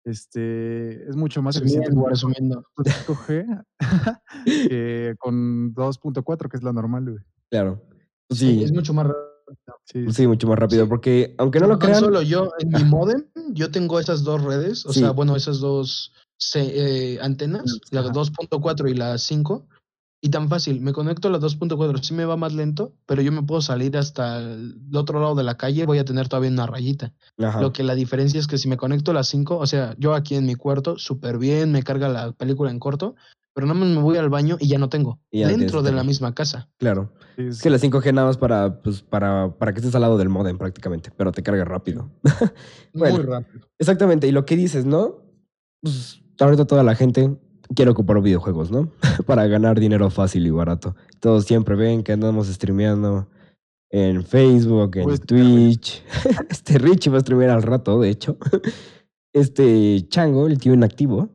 [0.03, 2.65] este, es mucho más eficiente con resumiendo.
[2.75, 3.65] 5G
[4.69, 7.23] que con 2.4, que es la normal, güey.
[7.49, 7.81] Claro.
[8.29, 9.34] Sí, sí, es mucho más rápido.
[9.83, 10.89] Sí, sí, mucho más rápido, Sí.
[10.89, 14.85] porque aunque no lo crean, solo yo, en mi modem, yo tengo esas dos redes,
[14.85, 14.99] o Sí.
[15.01, 18.09] sea, bueno, esas dos se- eh, antenas, la Ajá.
[18.11, 19.67] 2.4 y la 5,
[20.21, 23.31] y tan fácil, me conecto a la 2.4, sí me va más lento, pero yo
[23.31, 26.65] me puedo salir hasta el otro lado de la calle, voy a tener todavía una
[26.65, 27.13] rayita.
[27.37, 29.95] ajá, Lo que la diferencia es que si me conecto a las 5, o sea,
[29.99, 33.15] yo aquí en mi cuarto, súper bien, me carga la película en corto,
[33.55, 36.03] pero nada más me voy al baño y ya no tengo, ya dentro de la
[36.03, 36.67] misma casa.
[36.77, 37.13] claro.
[37.37, 40.17] sí, Es que la 5G nada más para, pues, para, para que estés al lado
[40.17, 42.11] del modem prácticamente, pero te carga rápido.
[42.93, 43.17] Bueno.
[43.17, 43.65] Muy rápido.
[43.79, 45.21] Exactamente, y lo que dices, ¿no?
[45.81, 47.37] Pues ahorita toda la gente
[47.73, 48.91] quiere ocupar videojuegos, ¿no?
[49.25, 50.95] Para ganar dinero fácil y barato.
[51.21, 53.29] Todos siempre ven que andamos streameando
[53.89, 55.17] en Facebook, en güey.
[55.17, 56.03] Twitch.
[56.49, 58.37] Este Richie va a streamear al rato, de hecho.
[59.33, 61.34] Este Chango, el tío inactivo,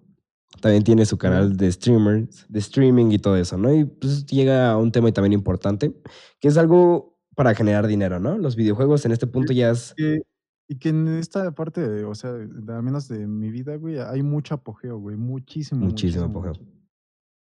[0.61, 3.73] también tiene su canal de streamers, de streaming y todo eso, ¿no?
[3.75, 5.95] Y pues llega a un tema también importante,
[6.41, 8.37] que es algo para generar dinero, ¿no?
[8.39, 9.95] Los videojuegos en este punto ya es...
[9.97, 10.23] que-
[10.69, 13.99] y que en esta parte, de- o sea, de- al menos de mi vida, güey,
[13.99, 15.85] hay mucho apogeo, güey, muchísimo.
[15.85, 16.51] Muchísimo apogeo.
[16.53, 16.81] muchísimo.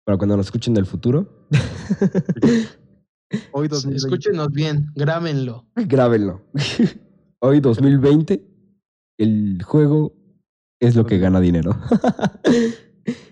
[0.07, 1.47] Para cuando nos escuchen del futuro,
[3.53, 3.97] Hoy 2020.
[3.97, 5.67] Escúchenos bien, grábenlo.
[5.77, 6.43] grábenlo.
[7.41, 8.43] Hoy 2020,
[9.19, 10.15] el juego
[10.81, 11.73] es lo que gana dinero.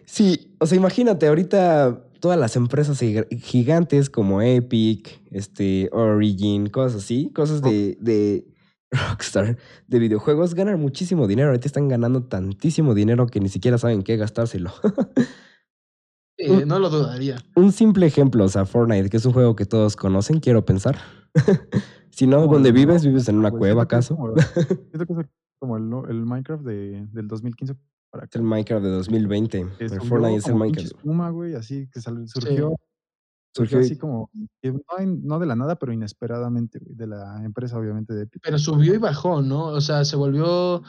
[0.08, 7.04] sí, o sea, imagínate, ahorita todas las empresas giga- gigantes como Epic, este, Origin, cosas
[7.04, 8.46] así, cosas de, de
[8.90, 11.48] Rockstar, de videojuegos, ganan muchísimo dinero.
[11.50, 14.72] Ahorita están ganando tantísimo dinero que ni siquiera saben qué gastárselo.
[16.40, 17.42] Eh, no lo dudaría.
[17.56, 20.96] Un simple ejemplo, o sea, Fortnite, que es un juego que todos conocen, quiero pensar.
[22.10, 23.04] si no, ¿dónde vives?
[23.04, 24.14] ¿Vives en una cueva acaso?
[24.16, 27.74] como- Siento que es como el, el Minecraft de, del 2015
[28.10, 29.66] para el Minecraft de 2020.
[29.78, 30.86] que El Fortnite es el Minecraft.
[30.86, 32.74] espuma, güey, así que salió- surgió,
[33.54, 34.30] Surgió surgió así como,
[34.62, 34.72] que
[35.22, 38.42] no, de la nada, pero inesperadamente, güey, de la empresa, obviamente, de Epic.
[38.44, 39.66] Pero subió y bajó, ¿no?
[39.66, 40.82] O sea, se volvió.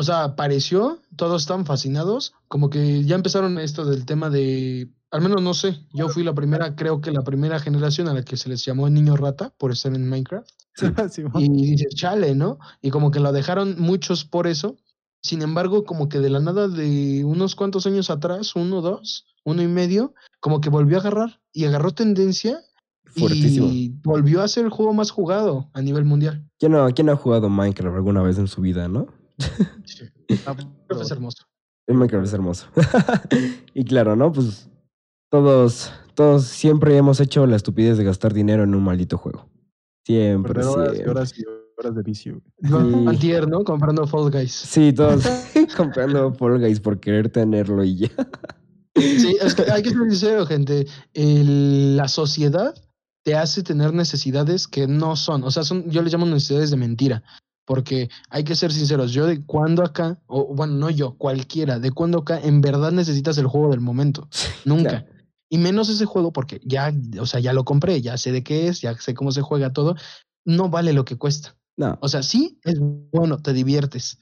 [0.00, 2.32] O sea, apareció, todos estaban fascinados.
[2.46, 4.88] Como que ya empezaron esto del tema de.
[5.10, 5.80] Al menos no sé.
[5.94, 8.90] Yo fui la primera, creo que la primera generación a la que se les llamó
[8.90, 10.48] niño rata por estar en Minecraft.
[11.34, 12.58] Y dices, chale, ¿no?
[12.82, 14.76] Y como que lo dejaron muchos por eso.
[15.22, 19.62] Sin embargo, como que de la nada de unos cuantos años atrás, uno, dos, uno
[19.62, 22.60] y medio, como que volvió a agarrar y agarró tendencia
[23.04, 23.66] Fuertísimo.
[23.66, 26.48] y volvió a ser el juego más jugado a nivel mundial.
[26.58, 29.06] ¿Quién no, quién ha jugado Minecraft alguna vez en su vida, no?
[30.46, 31.44] Ah, Creo que pero- es hermoso.
[31.86, 32.66] El Minecraft es hermoso.
[33.74, 34.30] y claro, ¿no?
[34.30, 34.68] Pues
[35.30, 39.48] todos, todos siempre hemos hecho la estupidez de gastar dinero en un maldito juego.
[40.06, 41.10] Siempre, horas siempre.
[41.10, 42.42] horas y horas de vicio.
[42.62, 42.72] Sí.
[43.06, 43.62] Antier, ¿no?
[43.62, 44.52] Comprando Fall Guys.
[44.52, 45.22] Sí, todos
[45.76, 48.08] comprando Fall Guys por querer tenerlo y ya.
[48.96, 50.86] Sí, es que hay que ser sincero, gente.
[51.14, 52.74] El- la sociedad
[53.22, 55.44] te hace tener necesidades que no son.
[55.44, 57.22] O sea, son, yo les llamo necesidades de mentira.
[57.64, 61.90] Porque hay que ser sinceros, yo de cuando acá, o bueno, no yo, cualquiera, de
[61.92, 64.26] cuando acá en verdad necesitas el juego del momento.
[64.64, 64.88] Nunca.
[64.88, 65.06] Claro.
[65.50, 68.68] Y menos ese juego porque ya, o sea, ya lo compré, ya sé de qué
[68.68, 69.96] es, ya sé cómo se juega todo.
[70.46, 71.56] No vale lo que cuesta.
[71.78, 74.18] No, O sea, sí, es bueno, te diviertes,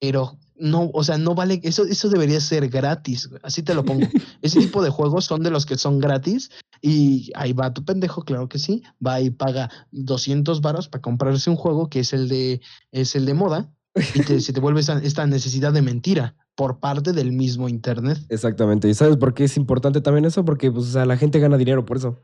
[0.00, 4.06] pero no, o sea, no vale, eso, eso debería ser gratis, así te lo pongo.
[4.42, 6.50] Ese tipo de juegos son de los que son gratis
[6.82, 11.48] y ahí va tu pendejo, claro que sí, va y paga 200 varos para comprarse
[11.48, 12.60] un juego que es el de,
[12.92, 13.72] es el de moda
[14.14, 18.18] y te, se te vuelve esa- esta necesidad de mentira por parte del mismo internet.
[18.28, 18.88] exactamente.
[18.88, 20.44] ¿Y sabes por qué es importante también eso?
[20.44, 22.20] Porque pues, o sea, la gente gana dinero por eso.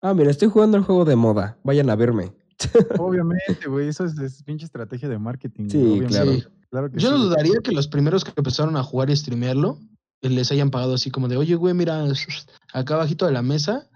[0.00, 1.58] Ah, mira, estoy jugando el juego de moda.
[1.64, 2.32] Vayan a verme.
[2.98, 5.64] Obviamente, güey, eso es, es pinche estrategia de marketing.
[5.64, 6.08] güey, Sí, obviamente.
[6.14, 6.32] claro.
[6.32, 6.44] Sí.
[6.70, 7.22] Claro que Yo no sí.
[7.24, 9.78] dudaría que los primeros que empezaron a jugar y streamearlo
[10.22, 12.04] eh, les hayan pagado así como de, oye, güey, mira,
[12.74, 13.88] acá abajito de la mesa,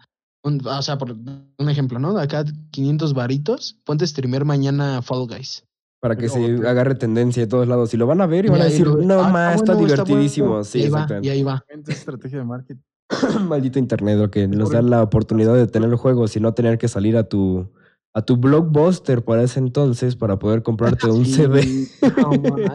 [0.43, 2.17] un- o sea, por un ejemplo, ¿no?
[2.19, 5.65] Acá 500 varitos, ponte a streamear mañana Fall Guys.
[6.01, 7.93] Para que se te- agarre tendencia de todos lados.
[7.95, 10.49] Y lo van a ver y van a decir, no ah, más, está bueno, divertidísimo.
[10.49, 10.65] bueno.
[10.65, 11.65] Sí, y ahí va, y ahí va.
[11.69, 12.81] Es estrategia de marketing.
[13.49, 16.79] Maldito internet, lo que nos da la oportunidad de tener el juego y no tener
[16.79, 17.69] que salir a tu
[18.15, 21.89] a tu blockbuster para ese entonces para poder comprarte un Sí, CD.
[22.19, 22.33] no,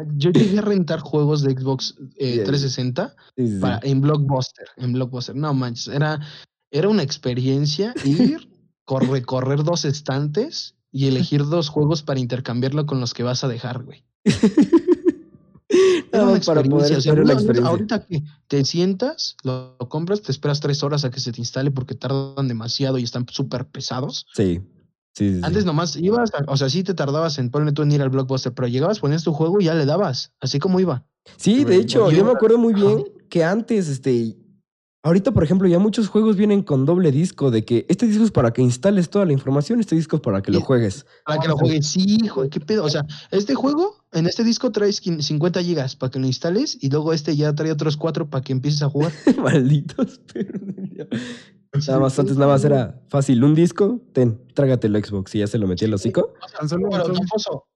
[0.17, 2.45] yo llegué a rentar juegos de Xbox eh, Yeah.
[2.45, 3.59] 360 Sí, sí, sí.
[3.59, 5.35] para, en Blockbuster, en Blockbuster.
[5.35, 6.19] No manches, era,
[6.71, 8.49] era una experiencia ir,
[8.83, 13.47] cor- recorrer dos estantes y elegir dos juegos para intercambiarlo con los que vas a
[13.47, 14.03] dejar, güey.
[16.13, 17.69] Una para poder o sea, no, no, experiencia.
[17.69, 21.41] ahorita que te sientas, lo, lo compras, te esperas tres horas a que se te
[21.41, 24.25] instale porque tardan demasiado y están súper pesados.
[24.33, 24.61] Sí.
[25.17, 25.41] Sí, sí, sí.
[25.43, 28.09] Antes nomás ibas, a- o sea, sí te tardabas en ponle tú en ir al
[28.09, 31.05] blockbuster, pero llegabas, ponías tu juego y ya le dabas, así como iba.
[31.37, 34.37] Sí, de hecho, yo- me acuerdo muy bien que antes, este,
[35.03, 38.31] ahorita, por ejemplo, ya muchos juegos vienen con doble disco, de que este disco es
[38.31, 41.05] para que instales toda la información, este disco es para que lo juegues.
[41.25, 41.87] Para que lo juegues.
[41.87, 42.83] Sí, hijo, qué pedo.
[42.83, 46.77] O sea, este juego, en este disco traes quin- 50 gigas para que lo instales
[46.79, 49.11] y luego este ya trae otros 4 para que empieces a jugar.
[49.65, 51.17] Malditos diablo.
[51.87, 55.47] Nada más, antes nada más era fácil, un disco, ten, trágate el Xbox y ya
[55.47, 56.33] se lo metí el hocico.
[56.57, 56.89] Tan solo,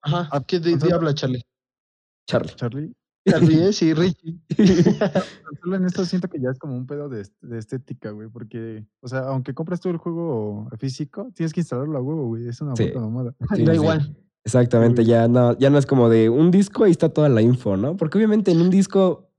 [0.01, 0.29] ajá.
[0.31, 1.43] Ah, ¿Qué de, habla, Charlie?
[2.27, 2.53] Charlie.
[2.55, 2.93] Charlie,
[3.27, 3.73] Charlie, ¿eh?
[3.73, 4.39] Sí, Richie.
[4.97, 5.23] tan
[5.61, 8.29] solo en esto siento que ya es como un pedo de, est- de estética, güey,
[8.29, 12.47] porque, o sea, aunque compras tú el juego físico, tienes que instalarlo a huevo, güey,
[12.47, 12.85] es una Sí.
[12.87, 13.35] puta mamada.
[13.55, 13.79] Sí, da sí.
[13.79, 14.15] igual.
[14.43, 17.77] Exactamente, ya no, ya no es como de un disco, ahí está toda la info,
[17.77, 17.95] ¿no?
[17.95, 19.29] Porque obviamente en un disco,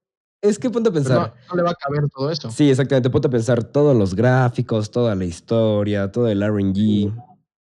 [0.42, 1.35] es que ponte a pensar.
[1.48, 2.50] no, no le va a caber todo esto.
[2.50, 3.09] Sí, exactamente.
[3.11, 7.12] Ponte a pensar todos los gráficos, toda la historia, todo el RNG.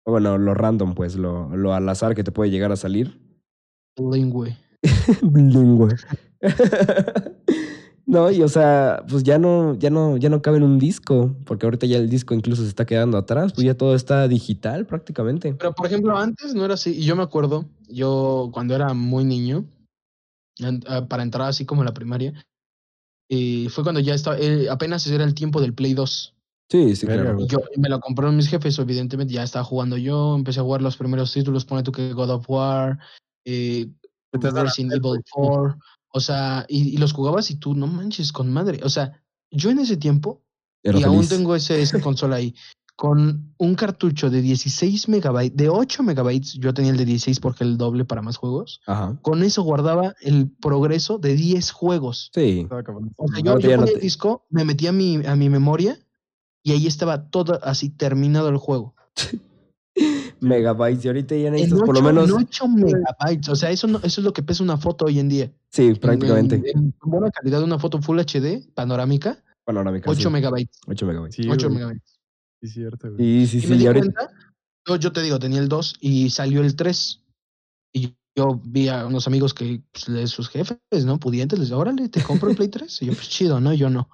[0.06, 3.20] Bueno, lo random, pues, lo, lo al azar que te puede llegar a salir.
[3.96, 4.56] Lingüe.
[5.22, 5.94] Bilingüe.
[8.06, 11.36] no, y o sea, pues ya no, ya no, ya no cabe en un disco,
[11.44, 14.86] porque ahorita ya el disco incluso se está quedando atrás, pues ya todo está digital
[14.86, 15.54] prácticamente.
[15.54, 16.90] Pero, por ejemplo, antes no era así.
[16.98, 19.66] Y yo me acuerdo, yo cuando era muy niño,
[20.88, 22.32] ah, para entrar así como a la primaria,
[23.34, 26.34] y fue cuando ya estaba, eh, apenas era el tiempo del Play 2.
[26.70, 27.38] Sí, sí, claro.
[27.46, 30.98] Yo me lo compraron mis jefes, evidentemente ya estaba jugando yo, empecé a jugar los
[30.98, 32.98] primeros títulos, pone tú que God of War,
[33.46, 33.88] eh,
[34.32, 38.52] Resident el Evil 4, o sea, y, y los jugabas y tú no manches con
[38.52, 38.80] madre.
[38.82, 40.42] O sea, yo en ese tiempo,
[40.82, 42.54] Era y aún tengo ese, esa consola ahí,
[42.96, 47.64] con un cartucho de 16 megabytes, de 8 megabytes, yo tenía el de 16 porque
[47.64, 49.18] el doble para más juegos, Ajá.
[49.22, 52.30] con eso guardaba el progreso de 10 juegos.
[52.34, 52.66] Sí.
[53.16, 55.48] O sea, yo, yo no ponía te- el disco, me metía a mi, a mi
[55.48, 55.98] memoria
[56.62, 58.94] y ahí estaba todo así terminado el juego.
[60.40, 61.04] Megabytes.
[61.04, 62.28] Y ahorita ya En necesitas por lo 8, menos.
[62.30, 63.48] en 8 megabytes.
[63.48, 65.52] O sea, eso, no- eso es lo que pesa una foto hoy en día.
[65.70, 66.56] Sí, En- prácticamente.
[66.56, 70.10] En, en buena calidad, una foto Full HD, panorámica, Panorámica.
[70.10, 70.28] 8 sí.
[70.28, 70.80] megabytes.
[70.88, 71.36] 8 megabytes.
[71.36, 72.11] Sí, 8 güey, megabytes.
[72.62, 73.46] Sí, cierto, güey.
[73.46, 73.66] Sí, sí, Y sí.
[73.68, 74.34] me y di ahorita- cuenta,
[74.88, 77.20] yo, yo te digo, tenía el 2 y salió el 3.
[77.94, 81.18] Y yo vi a unos amigos que pues, sus jefes, ¿no?
[81.18, 83.02] Pudientes, les dije, órale, te compro el Play 3.
[83.02, 83.72] Y yo, pues chido, ¿no?
[83.74, 84.08] Yo no.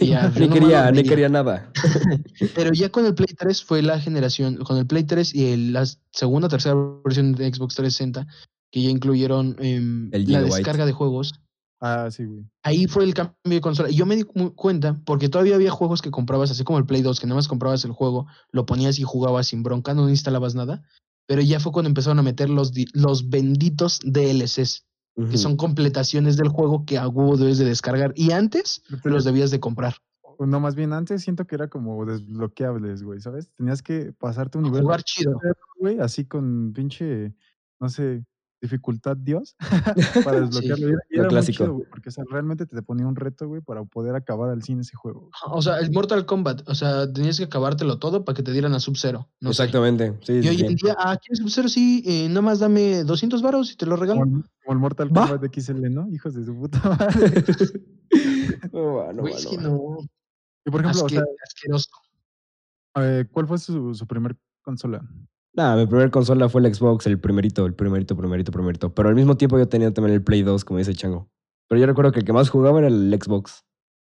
[0.00, 1.02] Y ya, nomás quería, veía.
[1.02, 1.72] quería nada.
[2.54, 5.72] Pero ya con el Play 3 fue la generación, con el Play 3 y el-
[5.72, 8.26] la segunda, tercera versión de Xbox 360,
[8.70, 11.32] que ya incluyeron em, El la descarga de juegos.
[11.80, 12.44] Ah, sí, güey.
[12.64, 13.88] Ahí fue el cambio de consola.
[13.90, 16.86] Y yo me di cu- cuenta, porque todavía había juegos que comprabas, así como el
[16.86, 20.08] Play 2, que nada más comprabas el juego, lo ponías y jugabas sin bronca, no
[20.08, 20.82] instalabas nada.
[21.26, 24.86] Pero ya fue cuando empezaron a meter los, los benditos DLCs,
[25.30, 28.12] que son completaciones del juego que a huevo debes de descargar.
[28.16, 29.94] Y antes Pero- los debías de comprar.
[30.40, 33.50] No, más bien antes siento que era como desbloqueables, güey, ¿sabes?
[33.56, 35.32] Tenías que pasarte un nivel, Jugar chido.
[35.80, 37.34] güey, así con pinche,
[37.80, 38.24] no sé,
[38.60, 39.56] dificultad Dios
[40.24, 40.88] para desbloquearlo.
[40.88, 41.64] Y era- y Lo era muy clásico.
[41.64, 44.62] chido, güey, porque o sea, realmente te ponía un reto, güey, para poder acabar al
[44.62, 45.30] cine ese juego.
[45.50, 48.74] O sea, el Mortal Kombat, o sea, tenías que acabártelo todo para que te dieran
[48.74, 49.28] a Sub-Zero.
[49.40, 49.50] No.
[49.50, 50.18] Exactamente.
[50.22, 50.66] Sí, Y sí, hoy sí.
[50.66, 51.68] en día, ah, ¿quieres Sub-Zero?
[51.68, 54.20] Sí, eh, nada más dame 200 varos y te lo regalo.
[54.22, 55.28] Como el, como el Mortal Va.
[55.28, 56.08] Kombat XL, ¿no?
[56.10, 57.44] Hijos de su puta madre.
[58.72, 59.62] No no Güey, va, es no que va.
[59.62, 59.96] no.
[60.64, 61.90] Y por ejemplo, o asque- sea, asqueroso.
[62.96, 65.02] eh, ¿cuál fue su, su primer consola?
[65.58, 68.94] Nah, mi primer consola fue el Xbox, el primerito, el primerito, primerito, primerito.
[68.94, 71.28] Pero al mismo tiempo yo tenía también el Play 2, como dice Chango.
[71.68, 73.64] Pero yo recuerdo que el que más jugaba era el Xbox.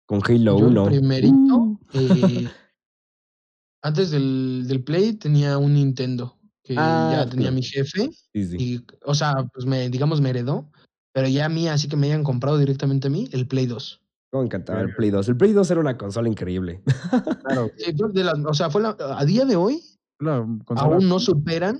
[0.07, 0.83] Con Halo Yo 1.
[0.85, 1.77] el primerito, Uh.
[1.93, 2.49] eh,
[3.83, 7.55] antes del, del Play tenía un Nintendo que Ah, ya tenía claro.
[7.55, 8.57] mi jefe Sí, sí.
[8.57, 10.69] y, o sea, pues me, digamos, me heredó,
[11.13, 14.01] pero ya a mí, así que me hayan comprado directamente a mí, el Play 2.
[14.33, 14.95] Me encantaba el.
[14.95, 15.27] Play 2.
[15.27, 16.81] El Play 2 era una consola increíble.
[17.43, 19.81] Claro, Sí, de o sea, fue la- a día de hoy,
[20.21, 20.95] la consola.
[20.95, 21.79] aún no superan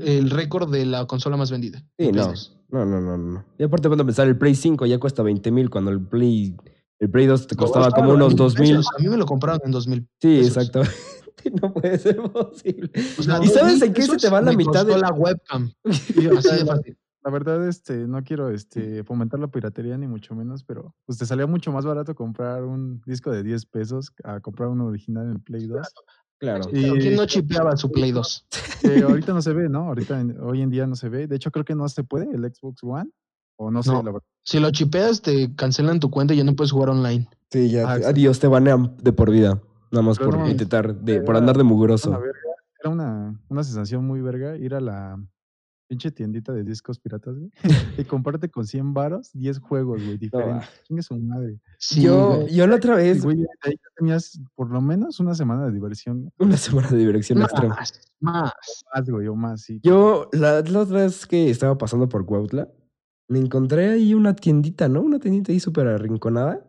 [0.00, 1.82] el récord de la consola más vendida.
[1.98, 2.26] Sí, no.
[2.26, 2.58] 2.
[2.70, 3.44] No, no, no, no.
[3.58, 6.56] Y aparte, cuando pensar, el Play 5 ya cuesta 20 mil, cuando el Play,
[7.00, 8.86] el Play 2 te costaba como unos 2000 2 mil.
[8.98, 10.00] A mí me lo compraron en 2000.
[10.20, 10.56] Sí, pesos.
[10.56, 10.82] exacto.
[11.62, 12.90] no puede ser posible.
[13.18, 15.70] O sea, ¿Y sabes 2000 en qué se te va la mitad de- la webcam?
[15.90, 16.96] Sí, Así de la, fácil.
[17.24, 21.26] la verdad, este, no quiero este, fomentar la piratería ni mucho menos, pero pues te
[21.26, 25.32] salía mucho más barato comprar un disco de 10 pesos a comprar uno original en
[25.32, 25.72] el Play 2.
[25.78, 26.21] Claro.
[26.42, 28.46] Y- Pero ¿Quién no chipeaba su Play 2?
[28.82, 29.88] Que ahorita no se ve, ¿no?
[29.88, 31.26] Ahorita, en- hoy en día no se ve.
[31.28, 33.10] De hecho, creo que no se puede el Xbox One.
[33.56, 34.22] O no sé, la verdad.
[34.42, 37.28] Si lo chipeas, te cancelan tu cuenta y ya no puedes jugar online.
[37.50, 37.88] Sí, ya.
[37.92, 39.60] Ah, te- adiós, te banean de por vida.
[39.92, 42.18] Nada más Pero por no intentar, de, por andar de mugroso.
[42.80, 45.16] Era una, una sensación muy verga ir a la
[45.92, 47.50] pinche tiendita de discos piratas, güey.
[47.98, 50.66] y comprarte con 100 varos 10 juegos, güey, diferentes.
[50.84, 51.60] Chingue su madre.
[51.76, 52.54] Sí, yo, güey.
[52.54, 55.72] yo la otra Y, vez, güey, ahí ya tenías por lo menos una semana de
[55.72, 56.32] diversión.
[56.38, 57.68] una semana de diversión extra.
[57.68, 58.52] Más, más.
[58.94, 59.80] Más, güey, o más, sí.
[59.82, 62.70] Yo, la, la otra vez que estaba pasando por Cuautla,
[63.28, 65.02] me encontré ahí una tiendita, ¿no?
[65.02, 66.66] Una tiendita ahí súper arrinconada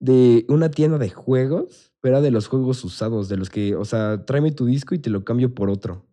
[0.00, 3.84] de una tienda de juegos, pero era de los juegos usados, de los que, o
[3.84, 6.06] sea, tráeme tu disco y te lo cambio por otro.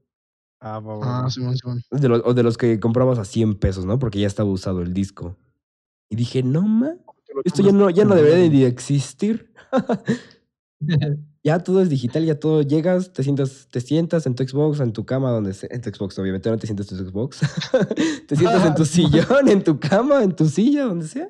[0.61, 1.29] Ah, va, va, Ah.
[1.29, 1.81] Simón, Simón.
[1.89, 3.97] De los, o de los que comprabas a 100 pesos, ¿no?
[3.99, 5.37] Porque ya estaba usado el disco.
[6.09, 6.95] Y dije, no, ma,
[7.43, 9.53] esto ya no, ya no debería de existir.
[11.43, 14.93] ya todo es digital, ya todo llegas, te sientas, te sientas en tu Xbox, en
[14.93, 17.39] tu cama, donde sea, en tu Xbox, obviamente no te sientas en tu Xbox.
[18.27, 21.29] te sientas en tu sillón, en tu cama, en tu silla, donde sea.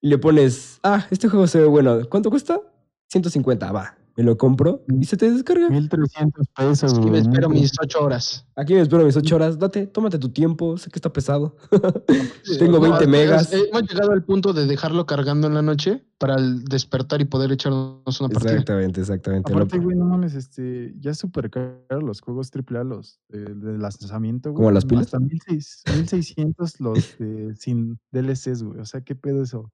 [0.00, 2.00] Y le pones, ah, este juego se ve bueno.
[2.08, 2.60] ¿Cuánto cuesta?
[3.08, 3.96] 150, va.
[4.18, 5.70] Me lo compro y se te descarga.
[5.70, 8.44] 1300 pesos, Aquí me espero mis ocho horas.
[8.56, 9.60] Aquí me espero mis 8 horas.
[9.60, 10.76] Date, tómate tu tiempo.
[10.76, 11.54] Sé que está pesado.
[12.58, 13.52] Tengo 20 No, megas.
[13.52, 17.26] es- Hemos llegado al punto de dejarlo cargando en la noche para el despertar y
[17.26, 18.54] poder echarnos una partida.
[18.54, 19.52] Exactamente, exactamente.
[19.52, 23.78] Aparte, güey, no mames, este, ya es súper caro los juegos AAA, los eh, de
[23.78, 24.56] lanzamiento, güey.
[24.56, 25.04] ¿Como las pilas?
[25.04, 28.80] Hasta 1600, 1600 los de, sin DLCs, güey.
[28.80, 29.70] O sea, ¿qué pedo eso?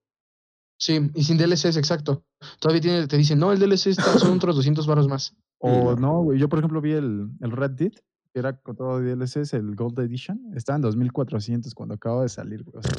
[0.79, 2.25] Sí, y sin DLCs, exacto.
[2.59, 5.35] Todavía tiene, te dicen, no, el DLC está, son otros 200 baros más.
[5.59, 6.22] O no.
[6.22, 6.39] güey.
[6.39, 7.93] Yo, por ejemplo, vi el, el Red Dead,
[8.33, 10.53] que era con todo DLCs, el Gold Edition.
[10.55, 12.77] Estaba en 2400 cuando acaba de salir, güey.
[12.79, 12.93] O sea,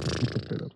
[0.49, 0.69] pedo.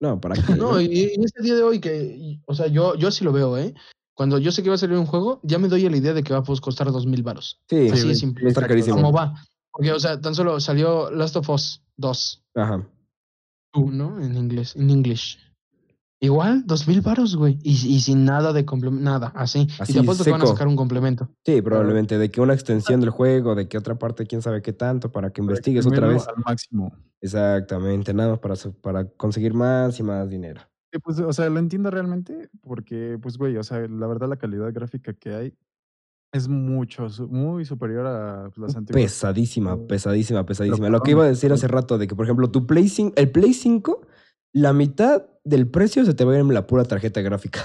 [0.00, 0.54] No, ¿para qué?
[0.56, 3.32] No, y, y este día de hoy que, y- o sea, yo, yo así lo
[3.32, 3.74] veo, ¿eh?
[4.14, 6.14] Cuando yo sé que va a salir un juego, ya me doy a la idea
[6.14, 7.60] de que va a pues, costar 2000 baros.
[7.68, 8.08] Sí, Así güey.
[8.08, 8.48] de simple.
[8.48, 8.68] exacto.
[8.68, 8.96] carísimo.
[8.96, 9.34] ¿Cómo va?
[9.70, 12.88] Porque, o sea, tan solo salió Last of Us 2, Ajá.
[13.74, 14.18] tú, ¿no?
[14.22, 15.38] En inglés, en English.
[16.18, 17.58] Igual, 2000 baros, güey.
[17.62, 19.68] Y, y sin nada de complemento, nada, así.
[19.78, 21.28] Así, y te apuesto que van a sacar un complemento.
[21.44, 22.16] Sí, probablemente.
[22.16, 25.30] De que una extensión del juego, de que otra parte, quién sabe qué tanto, para
[25.30, 26.26] que investigues otra vez.
[26.26, 26.92] Al máximo.
[27.20, 30.62] Exactamente, nada más para, su- para conseguir más y más dinero.
[30.92, 34.36] Sí, pues, o sea, lo entiendo realmente porque, pues, güey, o sea, la verdad la
[34.36, 35.54] calidad gráfica que hay
[36.32, 39.02] es mucho, muy superior a las antiguas.
[39.02, 40.88] Pesadísima, pesadísima, pesadísima.
[40.88, 43.30] Lo que iba a decir hace rato de que, por ejemplo, tu Play 5, el
[43.30, 44.02] Play 5,
[44.56, 47.60] la mitad del precio se te va a ir en la pura tarjeta gráfica.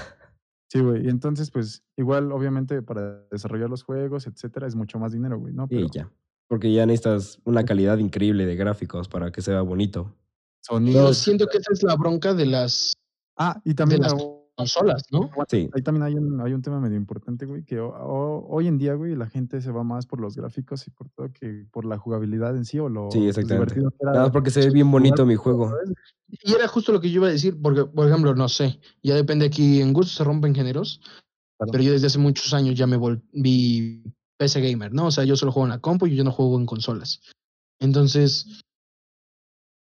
[0.70, 5.12] Sí, güey, y entonces, pues, igual, obviamente, para desarrollar los juegos, etcétera, es mucho más
[5.12, 5.66] dinero, güey, ¿no?
[5.70, 6.10] Y ya.
[6.48, 10.14] Porque ya necesitas una calidad increíble de gráficos para que se vea bonito.
[10.64, 11.08] sonido.
[11.08, 12.92] Yo siento que esa es la bronca de las
[13.36, 14.18] Ah, y de también las la-
[14.56, 15.30] consolas, ¿no?
[15.48, 15.68] Sí.
[15.72, 18.78] ahí también hay un, hay un tema medio importante, güey, que ho- ho- hoy en
[18.78, 21.84] día, güey, la gente se va más por los gráficos y por todo que por
[21.84, 23.74] la jugabilidad en sí o lo Sí, exactamente.
[23.74, 25.72] divertido que era Nada más porque se ve bien bonito mi juego.
[26.28, 29.14] Y era justo lo que yo iba a decir, porque, por ejemplo, no sé, ya
[29.14, 31.00] depende aquí, en gusto se rompen géneros,
[31.58, 31.72] Claro.
[31.72, 34.02] pero yo desde hace muchos años ya me volví
[34.38, 35.06] PC gamer, ¿no?
[35.06, 37.20] O sea, yo solo juego en la compu y yo no juego en consolas.
[37.80, 38.62] Entonces,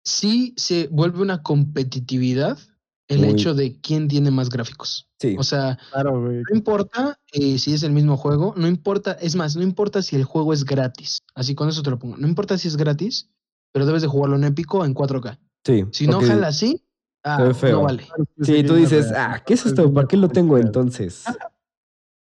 [0.04, 2.58] sí se vuelve una competitividad
[3.08, 5.08] el Muy- hecho de quién tiene más gráficos.
[5.18, 5.34] Sí.
[5.38, 6.42] O sea, Claro, güey.
[6.48, 10.14] no importa eh, si es el mismo juego, no importa, es más, no importa si
[10.16, 11.22] el juego es gratis.
[11.34, 12.16] Así con eso te lo pongo.
[12.16, 13.30] No importa si es gratis,
[13.72, 15.38] pero debes de jugarlo en épico en 4K.
[15.64, 15.84] Sí.
[15.92, 16.82] Si no porque- jala así,
[17.24, 18.06] ah, no vale.
[18.42, 19.92] Sí, tú dices, ah, ¿qué es esto?
[19.92, 21.24] ¿Para qué lo tengo entonces?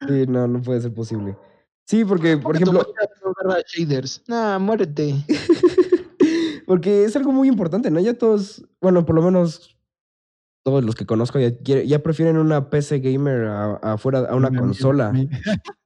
[0.07, 1.37] Sí, no, no puede ser posible.
[1.85, 2.93] Sí, porque, por Porque tu ejemplo,
[3.75, 4.21] shaders.
[4.27, 5.15] Nah, muérete.
[6.67, 7.99] porque es algo muy importante, ¿no?
[7.99, 9.75] Ya todos, bueno, por lo menos
[10.63, 15.13] todos los que conozco ya, ya prefieren una PC gamer a, a una consola.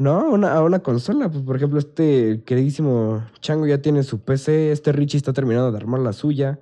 [0.00, 1.30] No, una, a una consola.
[1.30, 5.76] Pues, por ejemplo, este queridísimo Chango ya tiene su PC, este Richie está terminando de
[5.76, 6.58] armar la suya.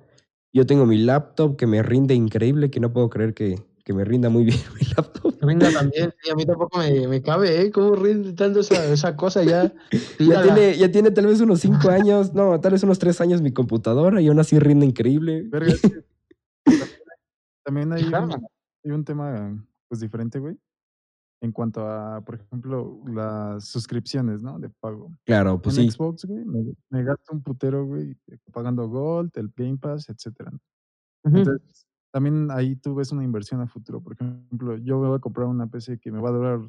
[0.51, 4.03] Yo tengo mi laptop que me rinde increíble, que no puedo creer que, que me
[4.03, 5.35] rinda muy bien mi laptop.
[5.41, 6.13] Rinda también.
[6.21, 7.71] Sí, a mí tampoco me, me cabe, ¿eh?
[7.71, 9.73] ¿Cómo rinde tanto esa, esa cosa ya?
[10.19, 13.41] Ya tiene, ya tiene tal vez unos 5 años, no, tal vez unos 3 años
[13.41, 15.47] mi computadora y aún así rinde increíble.
[17.69, 18.47] También- hay un,
[18.85, 20.57] hay un tema, pues, diferente, güey.
[21.41, 24.59] En cuanto a, por ejemplo, las suscripciones, ¿no?
[24.59, 25.11] De pago.
[25.25, 25.91] Claro, pues en sí.
[25.91, 28.17] Xbox, güey, me, me gasto un putero, güey,
[28.51, 30.51] pagando Gold, el Game Pass, etcétera.
[31.23, 34.01] Entonces, también ahí tú ves una inversión a futuro.
[34.01, 36.59] Por ejemplo, yo me voy a comprar una PC que me va a durar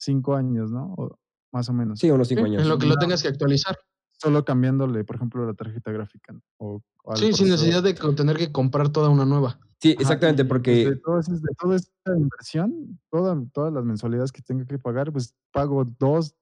[0.00, 0.94] cinco años, ¿no?
[0.96, 1.16] O
[1.52, 2.00] más o menos.
[2.00, 2.62] Sí, unos Sí, 5 años.
[2.62, 3.76] en lo que lo tengas que actualizar.
[4.20, 6.32] Solo cambiándole, por ejemplo, la tarjeta gráfica.
[6.32, 6.40] ¿no?
[6.58, 6.82] O,
[7.14, 9.60] Sí, sin necesidad de tener que comprar toda una nueva.
[9.80, 13.84] Sí, Ajá, exactamente, pues, porque de, todo ese- de toda esta inversión, toda, todas las
[13.84, 16.34] mensualidades que tengo que pagar, pues pago dos,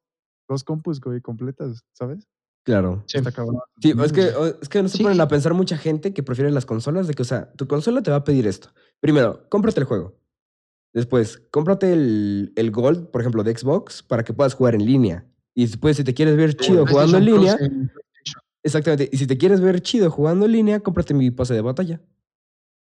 [0.49, 2.27] dos compus, güey, completas, ¿sabes?
[2.65, 3.05] Claro.
[3.07, 3.19] Sí.
[3.19, 5.03] Es que, o- es que no se Sí.
[5.05, 8.03] ponen a pensar mucha gente que prefiere las consolas de que, o sea, tu consola
[8.03, 8.71] te va a pedir esto.
[9.01, 10.17] Primero, cómprate el juego.
[10.95, 15.27] Después, cómprate el, el Gold, por ejemplo, de Xbox, para que puedas jugar en línea.
[15.55, 17.91] Y después, si te quieres ver chido jugando en línea, en
[18.63, 19.09] exactamente.
[19.13, 22.01] Y si te quieres ver chido jugando en línea, cómprate mi pase de batalla.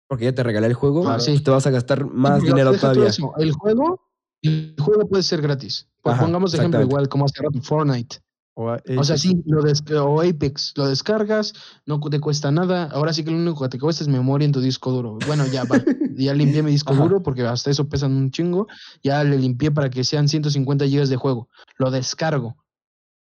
[0.09, 1.23] Porque ya te regalé el juego, Claro.
[1.25, 3.07] pues te vas a gastar más Pero dinero todavía.
[3.09, 4.01] eso, El juego,
[4.43, 5.89] el juego puede ser gratis.
[6.03, 8.19] Pues Ajá, pongamos de ejemplo igual como hace rato Fortnite.
[8.57, 9.21] O, O sea, Apex.
[9.21, 11.55] sí, lo des- o Apex, lo descargas,
[11.87, 12.85] no te cuesta nada.
[12.93, 15.21] Ahora sí que lo único que te cuesta es memoria en tu disco duro.
[15.21, 15.75] Bueno, ya va.
[16.17, 17.03] Ya limpié mi disco Ajá.
[17.03, 18.69] duro porque hasta eso pesan un chingo.
[19.03, 21.49] Ya le limpié para que sean 150 gigas de juego.
[21.79, 22.57] Lo descargo.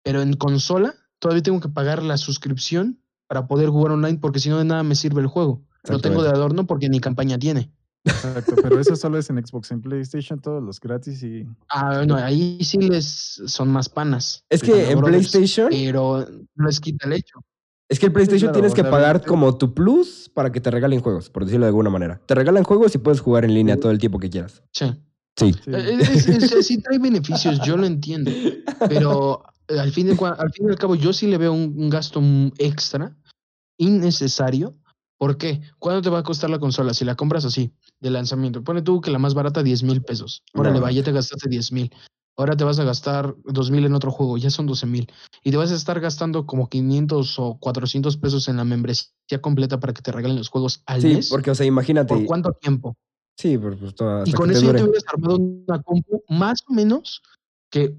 [0.03, 4.47] Pero en consola todavía tengo que pagar la suscripción para poder jugar online porque si
[4.47, 5.65] no de nada me sirve el juego.
[5.89, 7.71] Lo tengo de adorno porque ni campaña tiene.
[8.05, 11.45] Exacto, pero eso solo es en Xbox, en PlayStation, todos los gratis y.
[11.69, 14.45] Ah, no, ahí sí les son más panas.
[14.49, 16.25] Es que en PlayStation, Pero
[16.55, 17.39] no les quita el hecho.
[17.89, 21.01] es que en PlayStation claro, tienes que pagar como tu plus para que te regalen
[21.01, 22.21] juegos, por decirlo de alguna manera.
[22.25, 23.81] Te regalan juegos y puedes jugar en línea Sí.
[23.81, 24.61] todo el tiempo que quieras.
[24.71, 24.85] Sí.
[25.35, 25.51] Sí.
[25.53, 25.71] Sí.
[25.73, 28.31] Eh, es- es- es- sí trae beneficios, yo lo entiendo.
[28.88, 31.73] Pero eh, al fin, de, al fin y al cabo, yo sí le veo un,
[31.77, 32.21] un gasto
[32.57, 33.13] extra,
[33.77, 34.75] innecesario.
[35.18, 35.61] ¿Por qué?
[35.80, 36.93] ¿Cuánto te va a costar la consola?
[36.93, 38.63] Si la compras así, de lanzamiento.
[38.63, 40.43] Pone tú que la más barata, 10 mil pesos.
[40.53, 40.84] Órale, No.
[40.84, 41.91] va, ya te gastaste 10 mil.
[42.39, 45.11] Ahora te vas a gastar 2 mil en otro juego, ya son 12 mil.
[45.43, 49.09] Y te vas a estar gastando como 500 o 400 pesos en la membresía
[49.41, 51.30] completa para que te regalen los juegos al Sí, mes.
[51.30, 52.13] porque, o sea, imagínate.
[52.13, 52.95] ¿Por cuánto tiempo?
[53.39, 56.63] Sí, por, pues, todo- Y con te eso ya te hubieras armado una compu más
[56.68, 57.24] o menos
[57.72, 57.95] que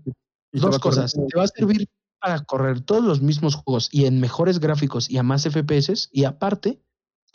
[0.52, 1.12] dos correr cosas.
[1.14, 1.88] Te va a servir
[2.20, 6.08] para correr todos los mismos juegos y en mejores gráficos y a más FPS.
[6.12, 6.80] Y aparte,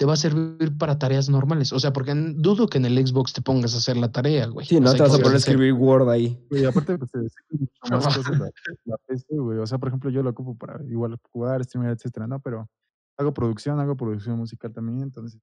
[0.04, 1.72] te va a servir para tareas normales.
[1.72, 4.68] O sea, porque dudo que en el Xbox te pongas a hacer la tarea, güey.
[4.68, 6.46] Sí, O no sea, te vas a ¿qué poner a escribir Word ahí.
[6.52, 7.10] Y aparte, pues
[7.50, 8.52] mucho más cosas la,
[8.84, 9.60] la PC, güey.
[9.60, 12.42] O sea, por ejemplo, yo lo ocupo para igual jugar, streamear, etcétera, ¿no?
[12.42, 12.70] Pero
[13.18, 15.40] hago producción, hago producción musical también, entonces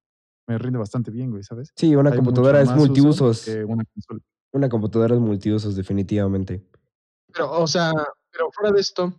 [0.47, 1.73] me rinde bastante bien, güey, ¿sabes?
[1.75, 3.47] Sí, una Hay computadora es multiusos.
[3.47, 4.21] que una consola.
[4.53, 6.63] Una computadora es multiusos, definitivamente.
[7.33, 7.93] Pero, o sea,
[8.31, 9.15] pero fuera de esto,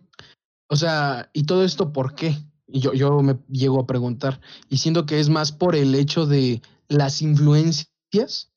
[0.70, 2.36] o sea, ¿y todo esto por qué?
[2.66, 6.26] Y yo, yo me llego a preguntar, y siento que es más por el hecho
[6.26, 8.50] de las influencias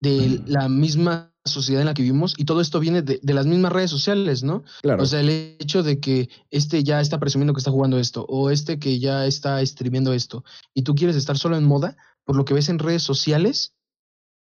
[0.00, 3.46] de la misma sociedad en la que vivimos, y todo esto viene de, de las
[3.46, 4.64] mismas redes sociales, ¿no?
[4.82, 5.02] Claro.
[5.02, 8.50] O sea, el hecho de que este ya está presumiendo que está jugando esto, o
[8.50, 12.44] este que ya está streameando esto, y tú quieres estar solo en moda por lo
[12.44, 13.74] que ves en redes sociales,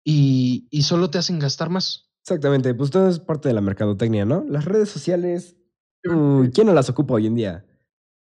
[0.04, 2.10] y, y solo te hacen gastar más.
[2.22, 4.44] Exactamente, pues todo es parte de la mercadotecnia, ¿no?
[4.48, 5.56] Las redes sociales,
[6.04, 7.66] uy, ¿quién no las ocupa hoy en día?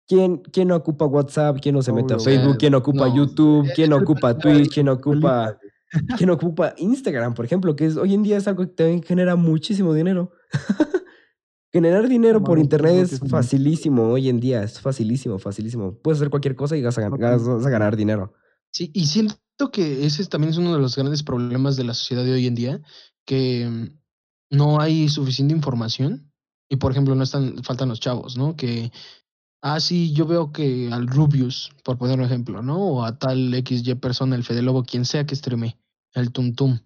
[0.06, 1.58] ¿Quién, quién no ocupa WhatsApp?
[1.60, 2.58] ¿Quién no se mete a Facebook?
[2.58, 3.16] ¿Quién ocupa No.
[3.16, 3.68] YouTube?
[3.74, 4.72] ¿Quién ocupa Twitch?
[4.72, 5.58] ¿Quién ocupa,
[6.16, 7.74] quién ocupa Instagram, por ejemplo?
[7.74, 10.30] Que es, hoy en día es algo que también genera muchísimo dinero.
[11.72, 15.98] Generar dinero por mames, internet es facilísimo hoy en día, es facilísimo, facilísimo.
[15.98, 18.32] Puedes hacer cualquier cosa y vas a, pues- vas a ganar dinero.
[18.70, 19.36] Sí, y siento
[19.72, 22.54] que ese también es uno de los grandes problemas de la sociedad de hoy en
[22.54, 22.80] día,
[23.26, 26.32] que mm, no hay suficiente información
[26.68, 28.56] y, por ejemplo, no están, faltan los chavos, ¿no?
[28.56, 28.90] Que,
[29.74, 32.78] ah, sí, yo veo que al Rubius, por poner un ejemplo, ¿no?
[32.78, 35.76] O a tal XY persona, el Fede Lobo, quien sea que streame,
[36.14, 36.78] el Tum Tum.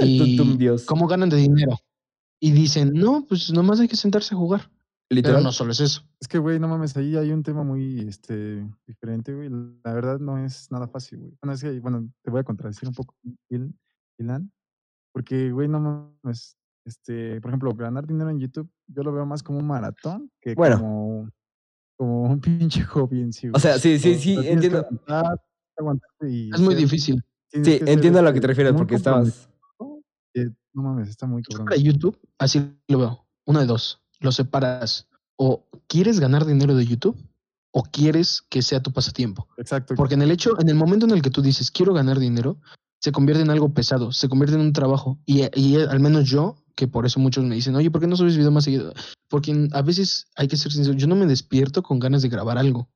[0.00, 0.84] Y Tum Dios.
[0.84, 1.78] cómo ganan de dinero.
[2.40, 4.70] Y dicen, no, pues nomás hay que sentarse a jugar.
[5.08, 5.42] Pero Literal.
[5.44, 6.02] no solo es eso.
[6.20, 9.50] Es que, güey, no mames, ahí hay un tema muy este, diferente, güey.
[9.84, 11.32] La verdad no es nada fácil, güey.
[11.42, 13.14] Bueno, es que, bueno, te voy a contradecir un poco,
[13.50, 13.74] Il-
[14.18, 14.50] Ilan,
[15.12, 15.80] porque, güey, no
[16.24, 16.56] mames,
[16.86, 20.54] este, por ejemplo, ganar dinero en YouTube, yo lo veo más como un maratón que
[20.54, 20.78] Bueno.
[20.80, 21.28] como
[22.32, 24.78] un pinche hobby en sí, O sea, sí, sí, sí, entiendo.
[24.78, 25.40] aguantar,
[25.78, 27.22] aguantarte y Es muy ser- difícil.
[27.52, 29.48] Sí, entiendo a lo que te este, refieres muy porque estabas...
[30.74, 31.66] no mames, está muy Tú cabrón.
[31.66, 33.26] para YouTube, así lo veo.
[33.44, 34.00] Una de dos.
[34.20, 35.06] Lo separas.
[35.36, 37.16] O quieres ganar dinero de YouTube
[37.72, 39.48] o quieres que sea tu pasatiempo.
[39.58, 39.94] Exacto.
[39.96, 42.58] Porque en el hecho, en el momento en el que tú dices quiero ganar dinero,
[43.00, 45.18] se convierte en algo pesado, se convierte en un trabajo.
[45.26, 48.16] Y, y al menos yo, que por eso muchos me dicen, oye, ¿por qué no
[48.16, 48.92] subes video más seguido?
[49.32, 52.58] Porque a veces hay que ser sincero, yo no me despierto con ganas de grabar
[52.58, 52.90] algo.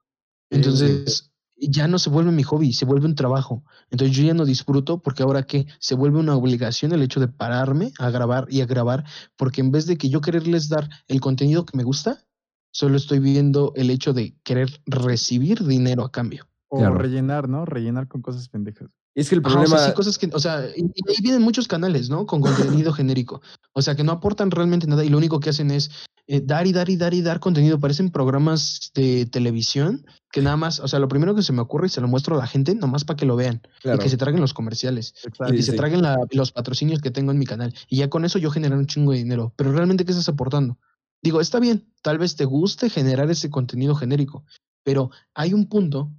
[0.51, 3.65] Entonces, ya no se vuelve mi hobby, se vuelve un trabajo.
[3.91, 7.29] Entonces yo ya no disfruto porque ahora que se vuelve una obligación el hecho de
[7.29, 9.07] pararme a grabar y a grabar,
[9.37, 12.23] porque en vez de que yo quererles dar el contenido que me gusta,
[12.71, 16.47] solo estoy viendo el hecho de querer recibir dinero a cambio.
[16.69, 16.99] O Claro.
[16.99, 17.65] rellenar, ¿no?
[17.65, 18.89] Rellenar con cosas pendejas.
[19.15, 19.79] Es que el Ajá, o problema...
[19.79, 22.27] sea, sí, cosas que, o sea, y, y ahí vienen muchos canales, ¿no?
[22.27, 23.41] Con contenido genérico.
[23.73, 25.91] O sea, que no aportan realmente nada y lo único que hacen es
[26.27, 27.79] eh, dar y dar y dar y dar contenido.
[27.79, 31.87] Parecen programas de televisión que nada más, o sea, lo primero que se me ocurre
[31.87, 33.99] y se lo muestro a la gente, nomás para que lo vean claro.
[33.99, 35.55] y que se traguen los comerciales Exacto.
[35.55, 35.77] y que Sí, se sí.
[35.79, 37.73] traguen la- los patrocinios que tengo en mi canal.
[37.89, 39.55] Y ya con eso yo generar un chingo de dinero.
[39.57, 40.79] Pero realmente, ¿qué estás aportando?
[41.23, 44.45] Digo, está bien, tal vez te guste generar ese contenido genérico,
[44.83, 46.11] pero hay un punto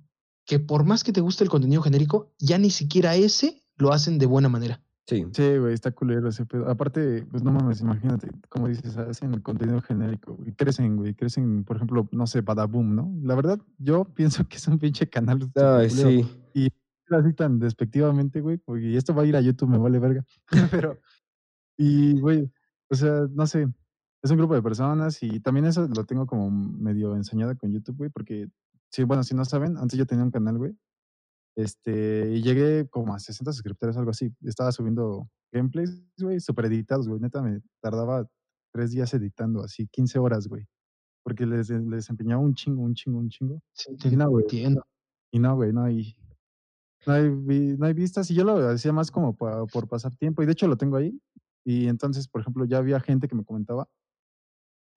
[0.47, 4.17] que por más que te guste el contenido genérico, ya ni siquiera ese lo hacen
[4.17, 4.81] de buena manera.
[5.05, 5.25] Sí.
[5.31, 6.67] Sí, güey, está culero ese pedo.
[6.69, 10.53] Aparte, pues no mames, imagínate, como dices, hacen el contenido genérico, güey.
[10.53, 13.13] Crecen, güey, crecen, por ejemplo, no sé, Badaboom, ¿no?
[13.21, 15.51] La verdad, yo pienso que es un pinche canal.
[15.55, 16.09] Ay, culero.
[16.53, 16.71] sí.
[17.09, 20.25] Así tan despectivamente, güey, porque esto va a ir a YouTube, me vale verga.
[20.71, 20.99] Pero,
[21.77, 22.51] y, güey,
[22.89, 23.67] o sea, no sé,
[24.21, 27.97] es un grupo de personas y también eso lo tengo como medio enseñado con YouTube,
[27.97, 28.49] güey, porque,
[28.91, 30.77] sí, bueno, si no saben, antes yo tenía un canal, güey,
[31.55, 34.31] este, y llegué como a 60 suscriptores, algo así.
[34.43, 37.19] Estaba subiendo gameplays, güey, super editados, güey.
[37.19, 38.27] Neta, me tardaba
[38.71, 40.67] tres días editando, así 15 horas, güey.
[41.23, 43.59] Porque les, les desempeñaba un chingo, un chingo, un chingo.
[43.73, 44.43] Sí, Y no, güey.
[44.43, 44.83] entiendo.
[45.31, 46.15] Y no, güey, no hay,
[47.05, 47.29] no hay,
[47.77, 48.29] no hay vistas.
[48.31, 50.43] Y yo lo hacía más como pa- por pasar tiempo.
[50.43, 51.19] Y de hecho lo tengo ahí.
[51.65, 53.89] Y entonces, por ejemplo, ya había gente que me comentaba.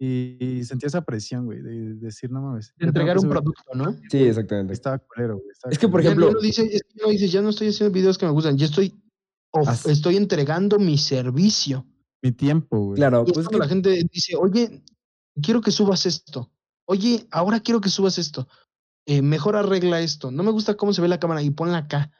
[0.03, 2.69] Y, y sentía esa presión, güey, de, decir, no mames.
[2.79, 3.33] De ya entregar un subir".
[3.35, 3.93] producto, ¿no?
[4.11, 4.73] Sí, exactamente.
[4.73, 5.51] Estaba culero, güey.
[5.53, 6.01] estaba Es que, por.
[6.03, 8.33] Ya ejemplo- uno dice, es que uno dice, ya no estoy haciendo videos que me
[8.33, 8.99] gustan, ya estoy,
[9.51, 11.87] of- As- estoy entregando mi servicio.
[12.23, 12.97] Mi tiempo, güey.
[12.97, 14.83] Claro, Y es pues es que la gente dice, oye,
[15.43, 16.51] quiero que subas esto.
[16.87, 18.49] Oye, ahora quiero que subas esto.
[19.07, 20.31] Eh, mejor arregla esto.
[20.31, 22.11] No me gusta cómo se ve la cámara y ponla acá.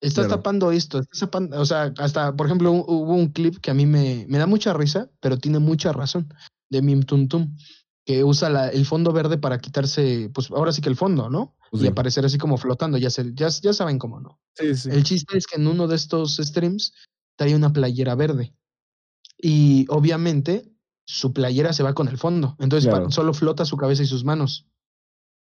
[0.00, 0.36] Estás Claro.
[0.42, 1.00] tapando esto.
[1.00, 4.26] Estás tapando, o sea, hasta, por ejemplo, hu- hubo un clip que a mí me,
[4.28, 6.32] me da mucha risa, pero tiene mucha razón,
[6.70, 7.56] de Mim Tum Tum,
[8.04, 11.56] que usa la- el fondo verde para quitarse, pues ahora sí que el fondo, ¿no?
[11.70, 11.90] Pues y sí.
[11.92, 14.40] aparecer así como flotando, ya, se, ya, ya saben cómo, ¿no?
[14.54, 14.88] Sí, sí.
[14.90, 16.92] El chiste es que en uno de estos streams
[17.36, 18.54] traía una playera verde.
[19.40, 20.72] Y obviamente
[21.06, 22.56] su playera se va con el fondo.
[22.58, 23.10] Entonces Claro.
[23.10, 24.66] solo flota su cabeza y sus manos.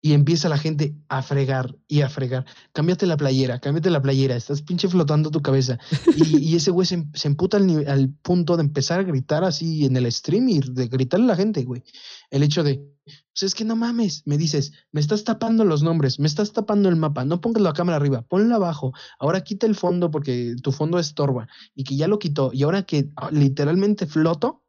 [0.03, 2.45] Y empieza la gente a fregar y a fregar.
[2.73, 4.37] Cámbiate la playera, cámbiate la playera.
[4.37, 5.79] Estás pinche flotando tu cabeza.
[6.17, 9.85] Y, ese güey se, em- se emputa al, al punto de empezar a gritar así
[9.85, 11.83] en el stream y de gritarle a la gente, güey.
[12.31, 16.19] El hecho de, pues es que no mames, me dices, me estás tapando los nombres,
[16.19, 19.77] me estás tapando el mapa, no pongas la cámara arriba, ponla abajo, ahora quita el
[19.77, 24.07] fondo porque tu fondo estorba y que ya lo quitó y ahora que ah, literalmente
[24.07, 24.65] floto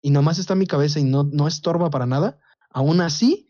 [0.00, 2.38] y nomás está mi cabeza y no, no estorba para nada,
[2.70, 3.48] aún así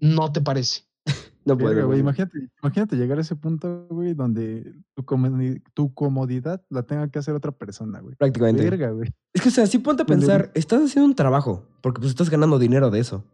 [0.00, 0.82] no te parece.
[1.44, 2.00] no puede, güey, güey.
[2.00, 7.18] imagínate, imagínate llegar a ese punto, güey, donde tu, comodi- tu comodidad la tenga que
[7.18, 8.14] hacer otra persona, güey.
[8.16, 8.62] Prácticamente.
[8.64, 9.10] Verga, güey.
[9.32, 12.30] Es que, o sea, sí ponte a pensar, estás haciendo un trabajo, porque pues estás
[12.30, 13.24] ganando dinero de eso.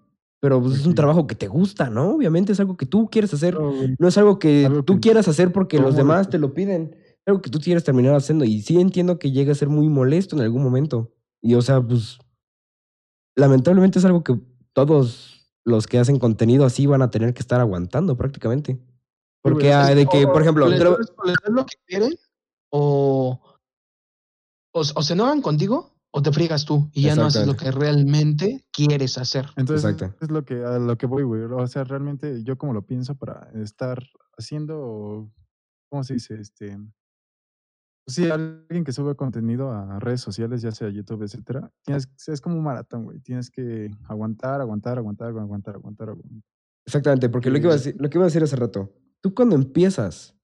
[0.43, 0.97] Pero pues, es un Sí.
[0.97, 2.13] trabajo que te gusta, ¿no?
[2.15, 3.59] Obviamente es algo que tú quieres hacer.
[3.99, 6.95] No, es algo que Algo tú que quieras hacer porque los demás te lo piden.
[6.95, 8.47] Es algo que tú quieres terminar haciendo.
[8.47, 11.13] Y sí entiendo que llega a ser muy molesto en algún momento.
[11.43, 12.19] Y o sea, pues.
[13.37, 14.39] Lamentablemente es algo que
[14.73, 18.79] todos los que hacen contenido así van a tener que estar aguantando prácticamente.
[19.43, 22.13] Porque es ah, de que, por ejemplo, les lo- que quieren
[22.71, 23.41] o,
[24.73, 27.71] o, o se enojan contigo o te friegas tú y ya no haces lo que
[27.71, 29.47] realmente quieres hacer.
[29.57, 30.17] Entonces, Exacto.
[30.25, 31.43] es lo que, a lo que voy, güey.
[31.43, 34.03] O sea, realmente yo como lo pienso para estar
[34.37, 35.31] haciendo,
[35.89, 36.35] ¿cómo se dice?
[36.35, 36.77] Este,
[38.07, 42.57] sí, alguien que sube contenido a redes sociales, ya sea YouTube, etcétera, tienes, es como
[42.57, 43.21] un maratón, güey.
[43.21, 46.43] Tienes que aguantar, aguantar, aguantar, aguantar, aguantar, aguantar.
[46.87, 49.35] Exactamente, porque lo que, iba a decir, lo que iba a decir hace rato, tú
[49.35, 50.37] cuando empiezas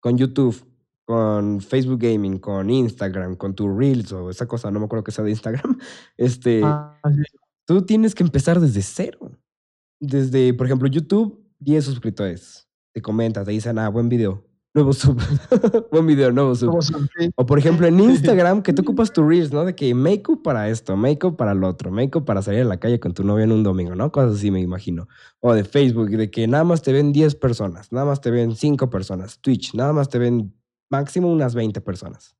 [0.00, 0.64] con YouTube,
[1.04, 5.10] con Facebook Gaming, con Instagram, con tu Reels o esa cosa, no me acuerdo que
[5.10, 5.78] sea de Instagram,
[6.16, 7.22] este, Ah, sí.
[7.66, 9.36] tú tienes que empezar desde cero.
[10.00, 12.68] Desde, por ejemplo, YouTube, 10 suscriptores.
[12.94, 15.18] Te comentas, te dicen, ah, buen video, nuevo sub,
[15.90, 16.80] buen video, nuevo sub.
[16.82, 17.30] Sí.
[17.36, 19.64] O por ejemplo en Instagram, que tú ocupas tu Reels, ¿no?
[19.64, 23.00] De que make-up para esto, make-up para lo otro, make-up para salir a la calle
[23.00, 24.12] con tu novia en un domingo, ¿no?
[24.12, 25.08] Cosas así me imagino.
[25.40, 28.54] O de Facebook, de que nada más te ven 10 personas, nada más te ven
[28.54, 29.40] 5 personas.
[29.40, 30.54] Twitch, nada más te ven
[30.90, 32.36] máximo unas 20 personas.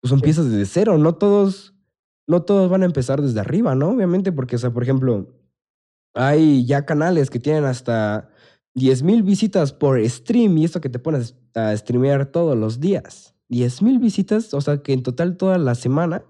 [0.00, 1.74] Pues empiezas desde cero, no todos,
[2.28, 3.90] no todos van a empezar desde arriba, ¿no?
[3.90, 5.26] Obviamente, porque, o sea, por ejemplo,
[6.14, 8.30] hay ya canales que tienen hasta
[8.78, 13.34] 10.000 visitas por stream y esto que te pones a streamear todos los días.
[13.50, 16.24] 10.000 visitas, o sea que en total toda la semana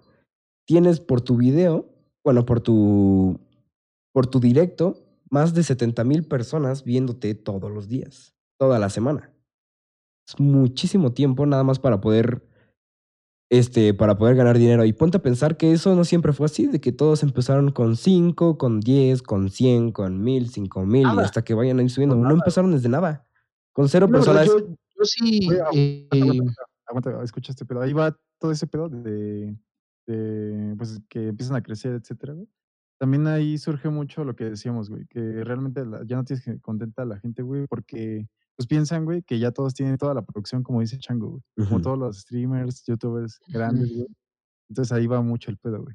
[0.66, 1.86] tienes por tu video,
[2.24, 3.40] bueno, por tu,
[4.12, 4.96] por tu directo,
[5.30, 9.32] más de 70.000 personas viéndote todos los días, toda la semana.
[10.28, 12.42] Es muchísimo tiempo nada más para poder,
[13.51, 14.84] este, para poder ganar dinero.
[14.84, 17.96] Y ponte a pensar que eso no siempre fue así, de que todos empezaron con
[17.96, 22.16] 5, con 10, con 100, con 1000, 5000 y hasta que vayan a ir subiendo.
[22.16, 23.24] No empezaron desde nada.
[23.72, 24.46] Con cero verdad, personas.
[24.46, 25.46] yo, yo sí.
[25.46, 27.80] Güey, agu- eh, aguanta, aguanta, aguanta, escucha este pedo.
[27.80, 29.57] Ahí va todo ese pedo de,
[30.07, 32.49] de, pues, que empiezan a crecer, etcétera, güey.
[32.99, 36.59] También ahí surge mucho lo que decíamos, güey, que realmente la- ya no tienes que
[36.61, 38.26] contenta a la gente, güey, porque
[38.59, 41.68] pues piensan, güey, que ya todos tienen toda la producción, como dice Chango, güey.
[41.68, 44.09] Como todos los streamers, youtubers grandes, güey.
[44.68, 45.94] Entonces ahí va mucho el pedo, güey.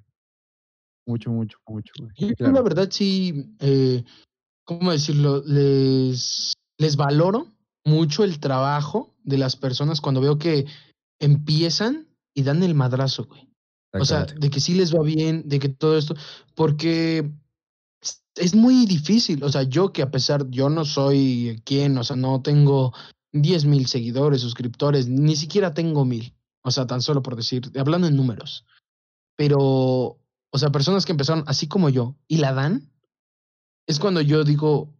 [1.05, 2.11] Mucho, mucho, mucho, güey.
[2.17, 2.53] Yo, Claro.
[2.53, 4.05] la verdad sí, eh,
[4.63, 5.43] ¿cómo decirlo?
[5.45, 7.47] Les, les valoro
[7.83, 10.65] mucho el trabajo de las personas cuando veo que
[11.19, 13.49] empiezan y dan el madrazo, güey.
[13.99, 16.15] O sea, de que sí les va bien, de que todo esto,
[16.55, 17.29] porque
[18.35, 19.43] es- muy difícil.
[19.43, 22.93] O sea, yo que a pesar, yo no soy quien, o sea, no tengo
[23.31, 26.33] 10 mil seguidores, suscriptores, ni siquiera tengo mil.
[26.63, 28.65] O sea, tan solo por decir, hablando en números.
[29.35, 32.89] Pero, o sea, personas que empezaron así como yo y la dan,
[33.87, 34.93] es cuando yo digo,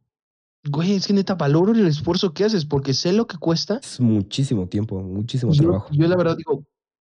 [0.70, 3.80] güey, es que neta valoro el esfuerzo que haces porque sé lo que cuesta.
[3.84, 5.90] Es muchísimo tiempo, muchísimo yo, trabajo.
[5.92, 6.66] yo la verdad digo,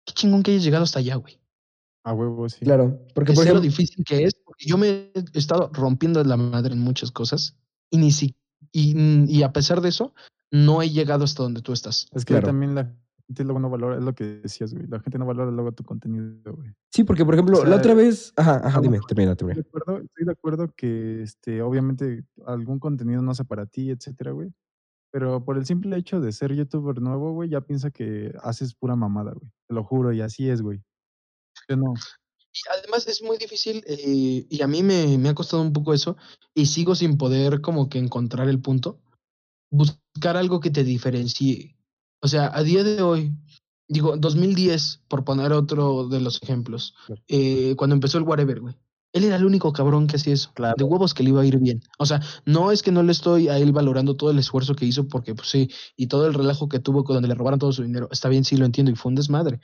[0.06, 1.40] qué chingón que hayas llegado hasta allá, güey.
[2.06, 2.66] A huevo, sí.
[2.66, 5.70] Claro, porque Que por sé lo ejemplo, difícil que es, porque yo me he estado
[5.74, 7.56] rompiendo la madre en muchas cosas
[7.90, 8.36] y ni si,
[8.72, 8.96] y,
[9.34, 10.14] y a pesar de eso,
[10.52, 12.08] no he llegado hasta donde tú estás.
[12.14, 12.48] Es que Claro.
[12.48, 12.94] también la
[13.28, 14.86] gente luego no valora, es lo que decías, güey.
[14.88, 16.74] La gente no valora luego tu contenido, güey.
[16.94, 19.64] sí, porque por ejemplo, sea, la otra vez, ajá, ajá, dime, bueno, termina, Estoy termina.
[19.64, 24.32] de acuerdo, estoy de acuerdo que, este, obviamente, algún contenido no sea para ti, etcétera,
[24.32, 24.52] güey.
[25.12, 28.96] Pero por el simple hecho de ser youtuber nuevo, güey, ya piensa que haces pura
[28.96, 29.50] mamada, güey.
[29.68, 30.84] Te lo juro, y así es, güey.
[31.70, 31.94] No.
[32.78, 36.18] Además es muy difícil eh, y a mí me, me ha costado un poco eso
[36.54, 39.00] y sigo sin poder como que encontrar el punto.
[39.72, 41.76] Buscar algo que te diferencie.
[42.22, 43.36] O sea, a día de hoy,
[43.88, 46.96] digo, 2010, por poner otro de los ejemplos,
[47.28, 48.76] eh, cuando empezó el Whatever, güey.
[49.14, 50.52] Él era el único cabrón que hacía eso.
[50.56, 50.74] Claro.
[50.76, 51.84] De huevos que le iba a ir bien.
[52.00, 54.86] O sea, no es que no le estoy a él valorando todo el esfuerzo que
[54.86, 57.84] hizo, porque pues sí, y todo el relajo que tuvo donde le robaron todo su
[57.84, 58.10] dinero.
[58.12, 59.60] Está bien, sí lo entiendo, y fue un desmadre.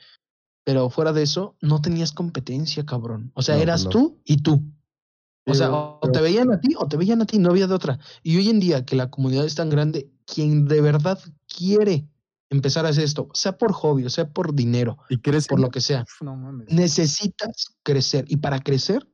[0.70, 3.32] Pero fuera de eso, no tenías competencia, cabrón.
[3.34, 3.90] O sea, No, eras no.
[3.90, 4.62] tú y tú.
[5.46, 7.74] O sea, o te veían a ti o te veían a ti, no había de
[7.74, 7.98] otra.
[8.22, 11.18] Y hoy en día que la comunidad es tan grande, quien de verdad
[11.48, 12.06] quiere
[12.50, 15.70] empezar a hacer esto, sea por hobby, o sea por dinero, Y crees por lo
[15.70, 16.68] que sea, No mames.
[16.70, 18.26] necesitas crecer.
[18.28, 19.08] Y para crecer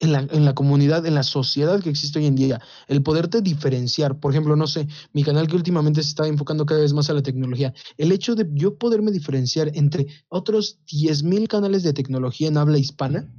[0.00, 3.40] en la, en la comunidad, en la sociedad que existe hoy en día, el poderte
[3.40, 7.08] diferenciar, por ejemplo, no sé, mi canal que últimamente se está enfocando cada vez más
[7.10, 12.48] a la tecnología, el hecho de yo poderme diferenciar entre otros 10.000 canales de tecnología
[12.48, 13.30] en habla hispana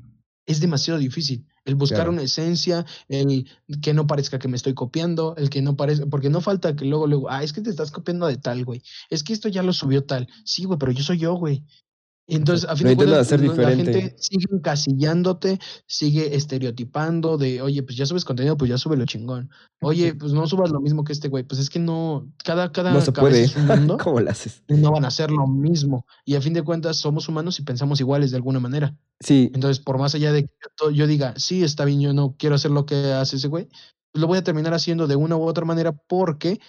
[0.47, 1.45] es demasiado difícil.
[1.65, 2.11] El buscar Claro.
[2.11, 3.47] una esencia, el
[3.81, 6.85] que no parezca que me estoy copiando, el que no parezca, porque no falta que
[6.85, 8.83] luego, luego, ah, es que te estás copiando de tal, güey.
[9.09, 10.27] Es que esto ya lo subió tal.
[10.43, 11.63] Sí, güey, pero yo soy yo, güey.
[12.27, 17.83] Entonces, a fin Lo de cuentas, hacer la gente sigue encasillándote, sigue estereotipando de, oye,
[17.83, 19.49] pues ya subes contenido, pues ya súbelo chingón.
[19.81, 21.43] Oye, pues no subas lo mismo que este güey.
[21.43, 23.43] Pues es que no, cada, cada No se puede.
[23.43, 24.63] es un mundo ¿Cómo lo haces?
[24.67, 26.05] y no van a hacer lo mismo.
[26.25, 28.95] Y a fin de cuentas, somos humanos y pensamos iguales de alguna manera.
[29.19, 30.51] Sí, Entonces, por más allá de que
[30.81, 33.69] yo, yo diga, sí, está bien, yo no quiero hacer lo que hace ese güey,
[34.13, 36.59] lo voy a terminar haciendo de una u otra manera porque,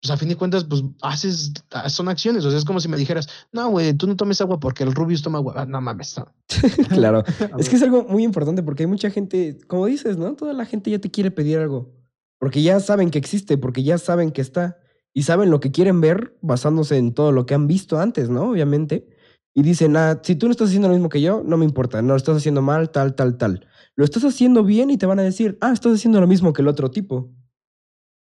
[0.00, 2.44] pues a fin de cuentas, pues haces, ah, son acciones.
[2.44, 4.94] O sea, es como si me dijeras, no, güey, tú no tomes agua porque el
[4.94, 5.54] Rubius toma agua.
[5.56, 6.26] Ah, no mames, no.
[6.88, 7.22] claro.
[7.58, 10.34] Es que es algo muy importante porque hay mucha gente, como dices, ¿no?
[10.34, 11.92] Toda la gente ya te quiere pedir algo.
[12.38, 14.78] Porque ya saben que existe, porque ya saben que está.
[15.12, 18.50] Y saben lo que quieren ver basándose en todo lo que han visto antes, ¿no?
[18.50, 19.06] Obviamente.
[19.52, 22.00] Y dicen, ah, si tú no estás haciendo lo mismo que yo, no me importa.
[22.00, 23.66] No, lo estás haciendo mal, tal, tal, tal.
[23.96, 26.62] Lo estás haciendo bien y te van a decir, ah, estás haciendo lo mismo que
[26.62, 27.34] el otro tipo.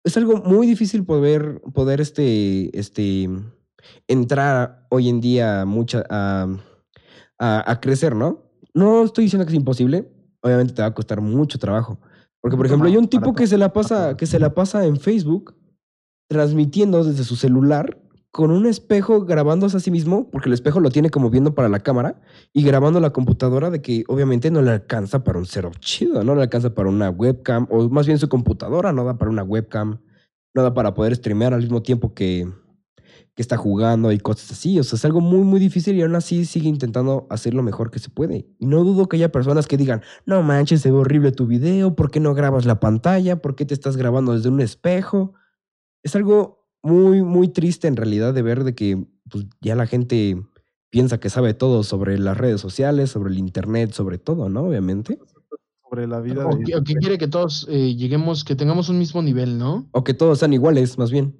[0.04, 3.28] Es algo muy difícil poder, poder este, este,
[4.08, 6.48] entrar hoy en día mucha, a,
[7.38, 8.50] a, a crecer, ¿no?
[8.74, 10.10] No estoy diciendo que es imposible.
[10.40, 12.00] Obviamente te va a costar mucho trabajo.
[12.40, 14.98] Porque, por ejemplo, hay un tipo que se la pasa, que se la pasa en
[14.98, 15.54] Facebook
[16.28, 18.01] transmitiendo desde su celular
[18.32, 21.68] con un espejo grabándose a sí mismo, porque el espejo lo tiene como viendo para
[21.68, 22.22] la cámara
[22.54, 26.34] y grabando la computadora de que obviamente no le alcanza para un setup chido, no
[26.34, 30.00] le alcanza para una webcam, o más bien su computadora no da para una webcam,
[30.54, 32.50] no da para poder streamear al mismo tiempo que,
[33.34, 34.78] que está jugando y cosas así.
[34.80, 37.90] O sea, es algo muy, muy difícil y aún así sigue intentando hacer lo mejor
[37.90, 38.46] que se puede.
[38.58, 41.94] Y no dudo que haya personas que digan, no manches, se ve horrible tu video,
[41.94, 43.42] ¿por qué no grabas la pantalla?
[43.42, 45.34] ¿Por qué te estás grabando desde un espejo?
[46.02, 50.42] Es algo muy, muy triste en realidad de ver de que pues, ya la gente
[50.90, 54.64] piensa que sabe todo sobre las redes sociales, sobre el internet, sobre todo, ¿no?
[54.64, 55.18] Obviamente.
[55.88, 56.64] Sobre la vida O de...
[56.64, 59.88] que, o que quiere que todos eh, lleguemos, que tengamos un mismo nivel, ¿no?
[59.92, 61.34] O que todos sean iguales, más bien.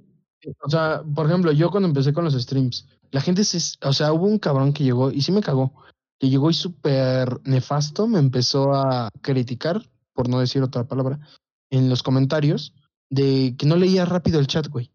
[0.65, 4.13] O sea, por ejemplo, yo cuando empecé con los streams, la gente se, o sea,
[4.13, 5.73] hubo un cabrón que llegó y sí me cagó,
[6.19, 9.83] que llegó y súper nefasto, me empezó a criticar,
[10.15, 11.21] por no decir otra palabra,
[11.71, 12.75] en los comentarios
[13.11, 14.91] de que no leía rápido el chat, güey.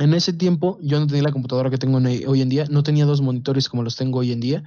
[0.00, 2.82] En ese tiempo yo no tenía la computadora que tengo en- hoy en día, no
[2.82, 4.64] tenía dos monitores como los tengo hoy en día,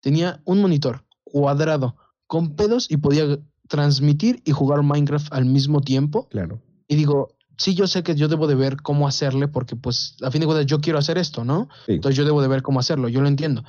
[0.00, 1.96] tenía un monitor cuadrado
[2.28, 6.62] con pedos y podía transmitir y jugar Minecraft al mismo tiempo Claro.
[6.86, 10.30] y digo, sí, yo sé que yo debo de ver cómo hacerle porque pues a
[10.30, 11.68] fin de cuentas yo quiero hacer esto, ¿no?
[11.84, 11.92] Sí.
[11.94, 13.64] Entonces yo debo de ver cómo hacerlo, yo lo entiendo.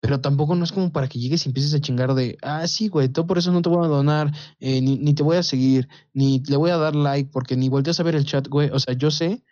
[0.00, 2.88] Pero tampoco no es como para que llegues y empieces a chingar de, ah, sí,
[2.88, 5.42] güey, todo por eso no te voy a donar, eh, ni, ni te voy a
[5.42, 8.70] seguir, ni le voy a dar like, porque ni volteas a ver el chat, güey.
[8.70, 9.42] O sea, yo sé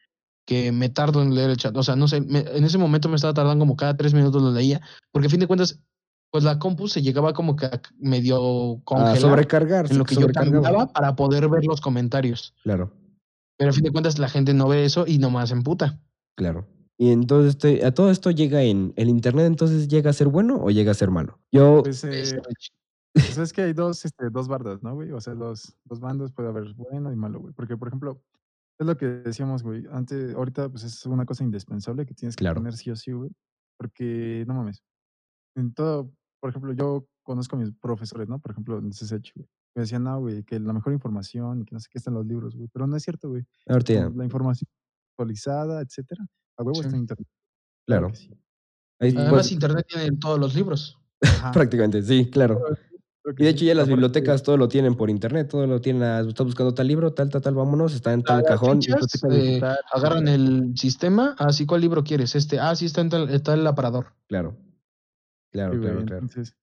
[0.48, 1.76] que me tardo en leer el chat.
[1.76, 4.40] O sea, no sé, me- en ese momento me estaba tardando como cada tres minutos
[4.42, 4.80] lo leía,
[5.12, 5.78] porque a fin de cuentas,
[6.32, 9.90] pues la compu se llegaba como que a medio A congelar sobrecargar.
[9.90, 12.54] en lo que yo cambiaba para poder ver los comentarios.
[12.62, 12.90] Claro.
[13.58, 16.00] Pero a fin de cuentas la gente no ve eso y nomás se emputa.
[16.34, 16.66] Claro.
[16.96, 20.70] Y entonces a todo esto llega en el internet, entonces llega a ser bueno o
[20.70, 21.38] llega a ser malo.
[21.52, 22.40] Yo, Pues, eh,
[23.12, 25.12] Pues es que hay dos, este, dos bardas, ¿no, güey?
[25.12, 27.52] O sea, los dos bandos puede haber bueno y malo, güey.
[27.52, 28.22] Porque, por ejemplo,
[28.78, 29.84] es lo que decíamos, güey.
[29.90, 32.60] Antes, ahorita, pues es una cosa indispensable que tienes que Claro.
[32.60, 33.30] tener sí o sí, güey.
[33.78, 34.82] Porque, no mames.
[35.56, 38.38] En todo, por ejemplo, yo conozco a mis profesores, ¿no?
[38.40, 39.48] Por ejemplo, en CCH, güey.
[39.76, 42.14] Me decían, no, güey, que la mejor información y que no sé qué está en
[42.14, 42.68] los libros, güey.
[42.72, 43.44] Pero no es cierto, güey.
[43.66, 44.68] Ahorita ya, La información
[45.12, 46.26] actualizada, etcétera,
[46.56, 46.80] a huevo Sí.
[46.82, 47.28] está en internet.
[47.86, 48.08] claro.
[48.08, 48.30] que sí.
[49.00, 50.98] Ahí, Y- Además, pues, internet tiene todos los libros.
[51.70, 52.60] Prácticamente, sí, claro.
[53.36, 56.20] Y de hecho ya las bibliotecas todo lo tienen por internet, todo lo tienen, ah,
[56.20, 58.80] estás buscando tal libro, tal, tal, tal, vámonos, está en tal cajón.
[58.80, 59.60] fichas, eh,
[59.92, 61.34] agarran el sistema.
[61.38, 62.34] Ah, sí, ¿cuál libro quieres?
[62.34, 62.58] Este.
[62.58, 64.14] Ah, sí, está en tal, está el aparador.
[64.28, 64.56] Claro.
[65.52, 66.22] Claro, Sí, güey, claro, claro.
[66.22, 66.56] Entonces,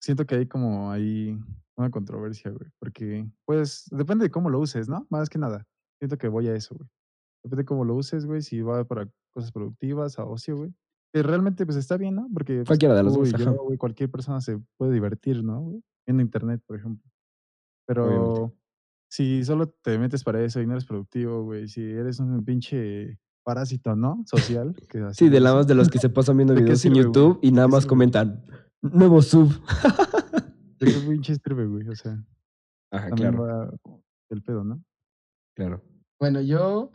[0.00, 1.38] siento que hay como ahí
[1.76, 2.70] una controversia, güey.
[2.78, 5.06] Porque, pues, depende de cómo lo uses, ¿no?
[5.10, 5.66] Más que nada.
[5.98, 6.88] Siento que voy a eso, güey.
[7.42, 8.42] Depende de cómo lo uses, güey.
[8.42, 10.74] Si va para cosas productivas, a ocio, güey.
[11.12, 12.28] Que realmente, pues, está bien, ¿no?
[12.32, 15.60] Porque pues, Cualquiera de los dos, yo, güey, cualquier persona se puede divertir, ¿no?
[15.60, 15.82] güey?
[16.06, 17.08] En internet, por ejemplo.
[17.86, 18.56] Pero Obviamente.
[19.10, 21.68] si solo te metes para eso y no eres productivo, güey.
[21.68, 24.22] Si eres un pinche parásito, ¿no?
[24.26, 24.74] Social.
[24.88, 26.84] Que así Sí, de la más de los que se pasan viendo ¿De qué videos
[26.84, 26.96] en sirve?
[26.96, 27.88] YouTube y ¿De nada más sirve?
[27.88, 28.44] comentan,
[28.82, 29.48] nuevo sub.
[30.80, 31.88] ¿De qué pinche sirve, güey?
[31.88, 32.24] O sea,
[32.92, 33.70] Ajá, también claro, va
[34.30, 34.82] el pedo, ¿no?
[35.56, 35.82] claro.
[36.20, 36.92] Bueno, yo.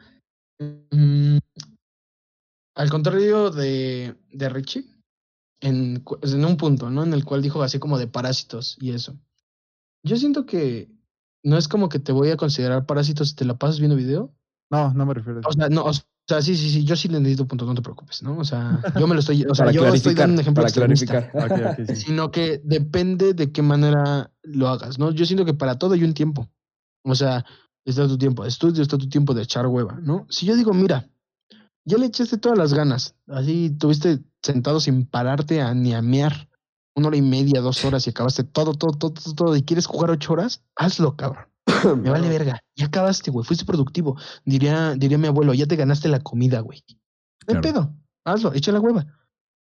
[0.60, 1.38] mm,
[2.76, 4.86] al contrario de, de Richie,
[5.62, 7.03] en, en un punto, ¿no?
[7.03, 9.18] En el cual dijo así como de parásitos y eso.
[10.03, 10.89] Yo siento que
[11.43, 14.34] no es como que te voy a considerar parásitos si te la pasas viendo video.
[14.70, 15.60] No, no me refiero a O eso.
[15.60, 17.82] sea, no, o sea, sí, sí, sí, yo sí le entendí tu punto, no te
[17.82, 18.38] preocupes, ¿no?
[18.38, 21.32] O sea, yo me lo estoy, o sea, yo estoy dando un ejemplo para clarificar.
[21.36, 21.95] Ok, ok, sí.
[21.95, 25.12] sino que depende de qué manera lo hagas, ¿no?
[25.12, 26.49] Yo siento que para todo hay un tiempo.
[27.03, 27.45] O sea,
[27.86, 30.26] está tu tiempo de estudio, está tu tiempo de echar hueva, ¿no?
[30.30, 31.08] Si yo digo, mira,
[31.86, 36.49] ya le echaste todas las ganas, así tuviste sentado sin pararte a ni a mear
[36.95, 39.85] una hora y media, dos horas y acabaste todo, todo, todo, todo, todo, y quieres
[39.85, 41.45] jugar ocho horas, hazlo, cabrón.
[42.01, 42.61] Me vale verga.
[42.75, 43.45] Ya acabaste, güey.
[43.45, 44.17] Fuiste productivo.
[44.45, 46.83] Diría, diría mi abuelo, ya te ganaste la comida, güey.
[46.87, 47.61] No Claro.
[47.61, 47.95] pedo.
[48.23, 49.05] Hazlo, echa la hueva.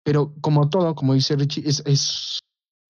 [0.05, 2.39] Pero como todo, como dice Richie, es, es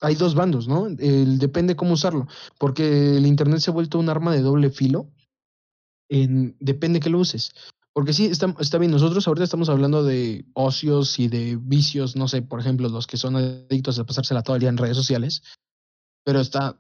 [0.01, 0.87] hay dos bandos, ¿no?
[0.87, 2.27] El, depende cómo usarlo.
[2.59, 5.11] Porque el internet se ha vuelto un arma de doble filo.
[6.11, 7.53] En, depende que lo uses.
[7.95, 8.91] Porque sí, está, está bien.
[8.91, 13.17] Nosotros ahorita estamos hablando de ocios y de vicios, no sé, por ejemplo, los que
[13.17, 15.43] son adictos a pasársela todo el día en redes sociales.
[16.25, 16.77] Pero está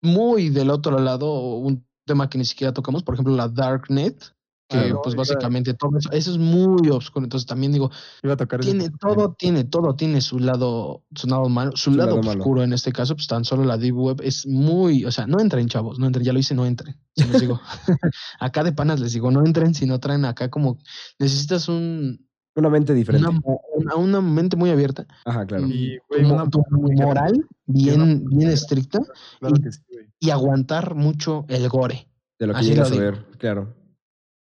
[0.00, 4.33] muy del otro lado un tema que ni siquiera tocamos, por ejemplo, la Darknet,
[4.68, 7.24] que Ah, no, pues básicamente todo eso, eso es muy obscuro.
[7.24, 7.90] Entonces también digo,
[8.22, 11.90] Iba a tocar ese tiene todo, tiene todo, tiene su lado, su lado malo, su,
[11.90, 12.40] Su lado, lado malo.
[12.40, 15.38] oscuro en este caso, pues tan solo la deep web es muy, o sea, no
[15.40, 16.96] entren chavos, no entren, ya lo hice, no entren.
[17.14, 17.60] Se los digo.
[18.40, 20.78] acá de panas les digo, no entren si no traen acá como
[21.18, 23.28] necesitas un Una mente diferente.
[23.28, 23.40] una,
[23.76, 25.66] una, una mente muy abierta Ajá, claro.
[25.68, 29.00] Y, güey, una tu moral bien, bien estricta
[29.40, 30.06] Claro y- que sí, güey.
[30.20, 32.08] y aguantar mucho el gore.
[32.38, 33.74] De lo que así llegas a ver, claro.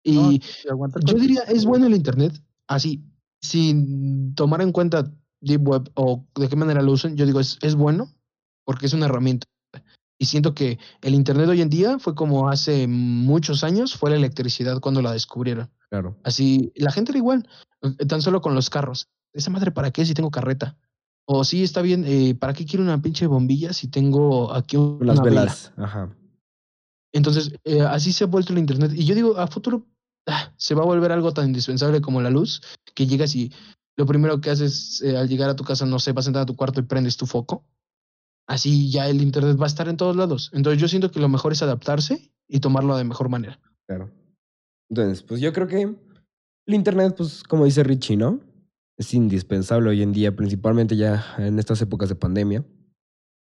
[0.04, 3.04] Y No, yo diría, es bueno el Internet, así,
[3.42, 7.58] sin tomar en cuenta Deep Web o de qué manera lo usen, yo digo, es,
[7.62, 8.10] es bueno
[8.64, 9.48] porque es una herramienta.
[10.20, 14.16] Y siento que el Internet hoy en día fue como hace muchos años, fue la
[14.16, 15.70] electricidad cuando la descubrieron.
[15.90, 16.18] Claro.
[16.24, 17.48] Así, la gente era igual,
[17.82, 19.10] eh, tan solo con los carros.
[19.34, 20.76] Esa madre, ¿para qué si tengo carreta?
[21.26, 25.14] O sí, está bien, eh, ¿para qué quiero una pinche bombilla si tengo aquí una
[25.14, 25.42] Las vela?
[25.42, 25.74] velas.
[25.78, 26.16] Ajá.
[27.18, 28.92] Entonces, eh, así se ha vuelto el Internet.
[28.94, 29.88] Y yo digo, a futuro
[30.28, 32.62] ah, se va a volver algo tan indispensable como la luz,
[32.94, 33.52] que llegas y
[33.98, 36.44] lo primero que haces eh, al llegar a tu casa, no sé, vas a entrar
[36.44, 37.66] a tu cuarto y prendes tu foco.
[38.48, 40.52] Así ya el Internet va a estar en todos lados.
[40.54, 43.60] Entonces yo siento que lo mejor es adaptarse y tomarlo de mejor manera.
[43.88, 44.12] Claro.
[44.90, 48.40] Entonces, pues yo creo que el Internet, pues como dice Richie, ¿no?
[48.96, 52.64] Es indispensable hoy en día, principalmente ya en estas épocas de pandemia.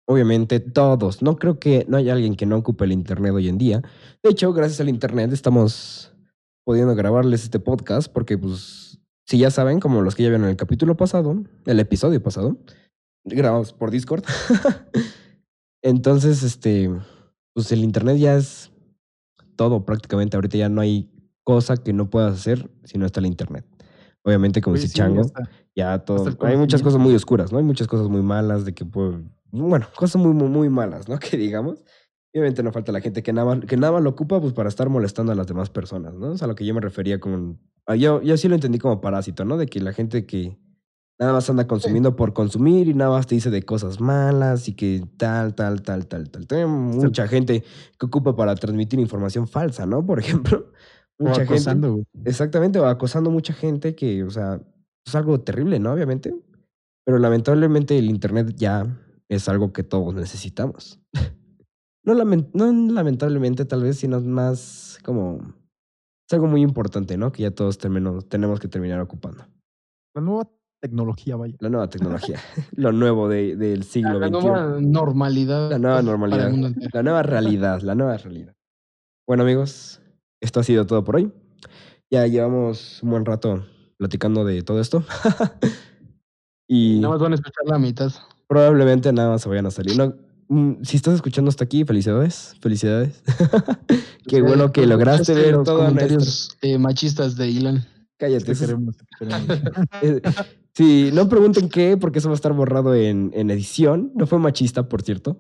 [0.08, 3.58] Obviamente todos, no creo que no haya alguien que no ocupe el Internet hoy en
[3.58, 3.82] día.
[4.24, 6.12] De hecho, gracias al Internet estamos
[6.66, 10.58] pudiendo grabarles este podcast porque, pues, si ya saben, como los que ya vieron el
[10.58, 12.58] capítulo pasado, el episodio pasado,
[13.24, 14.24] grabamos por Discord.
[15.82, 16.90] Entonces, este,
[17.54, 18.72] pues el Internet ya es
[19.56, 20.38] todo prácticamente.
[20.38, 21.10] Ahorita ya no hay
[21.44, 23.66] cosa que no puedas hacer si no está el Internet.
[24.24, 25.24] Obviamente, como Güey, dice sí, Chango,
[25.76, 26.36] ya todo.
[26.42, 27.58] Hay muchas cosas muy oscuras, ¿no?
[27.58, 29.16] Hay muchas cosas muy malas de que, pues,
[29.52, 31.18] bueno, cosas muy, muy, muy malas, ¿no?
[31.20, 31.84] Que digamos.
[32.34, 34.70] Y Obviamente no falta la gente que nada, que nada más lo ocupa pues para
[34.70, 36.34] estar molestando a las demás personas, ¿no?
[36.34, 37.60] Es a lo que yo me refería con...
[37.88, 39.58] ah, Yo, yo sí lo entendí como parásito, ¿no?
[39.58, 40.58] De que la gente que
[41.20, 44.74] nada más anda consumiendo por consumir y nada más te dice de cosas malas y
[44.74, 46.58] que tal, tal, tal, tal, tal.
[46.58, 47.64] Hay mucha gente
[48.00, 50.06] que ocupa para transmitir información falsa, ¿no?
[50.06, 50.72] Por ejemplo.
[51.20, 51.54] o Mucha gente.
[51.54, 52.06] acosando, güey.
[52.24, 54.62] Exactamente, o acosando mucha gente que, o sea,
[55.06, 55.92] es algo terrible, ¿no?
[55.92, 56.34] Obviamente.
[57.06, 58.88] Pero lamentablemente el Internet ya
[59.32, 61.00] es algo que todos necesitamos.
[62.04, 65.40] no, no lamentablemente, tal vez, sino más como...
[66.30, 67.32] Es algo muy importante, ¿no?
[67.32, 69.46] Que ya todos tenemos que terminar ocupando.
[70.14, 70.50] La nueva
[70.82, 71.56] tecnología, vaya.
[71.60, 72.40] La nueva tecnología.
[72.76, 74.20] lo nuevo del siglo XXI.
[74.20, 75.70] La nueva normalidad.
[75.72, 76.52] La nueva normalidad.
[76.94, 77.82] La nueva realidad.
[77.82, 78.54] La nueva realidad.
[79.28, 80.02] Bueno, amigos,
[80.42, 81.32] esto ha sido todo por hoy.
[82.10, 83.66] Ya llevamos un buen rato
[83.98, 85.04] platicando de todo esto.
[86.68, 88.12] y nada más van a escuchar la mitad.
[88.52, 89.96] Probablemente nada más se vayan a salir.
[89.96, 90.14] No,
[90.50, 92.54] mm, si estás escuchando hasta aquí, felicidades.
[92.60, 93.24] Felicidades.
[94.28, 97.86] Qué bueno que lograste ver los comentarios eh, machistas de Ilan.
[98.18, 98.52] Cállate.
[100.02, 100.22] Eh,
[100.74, 104.12] sí, no pregunten qué, porque eso va a estar borrado en, en edición.
[104.16, 105.38] No fue machista, por cierto.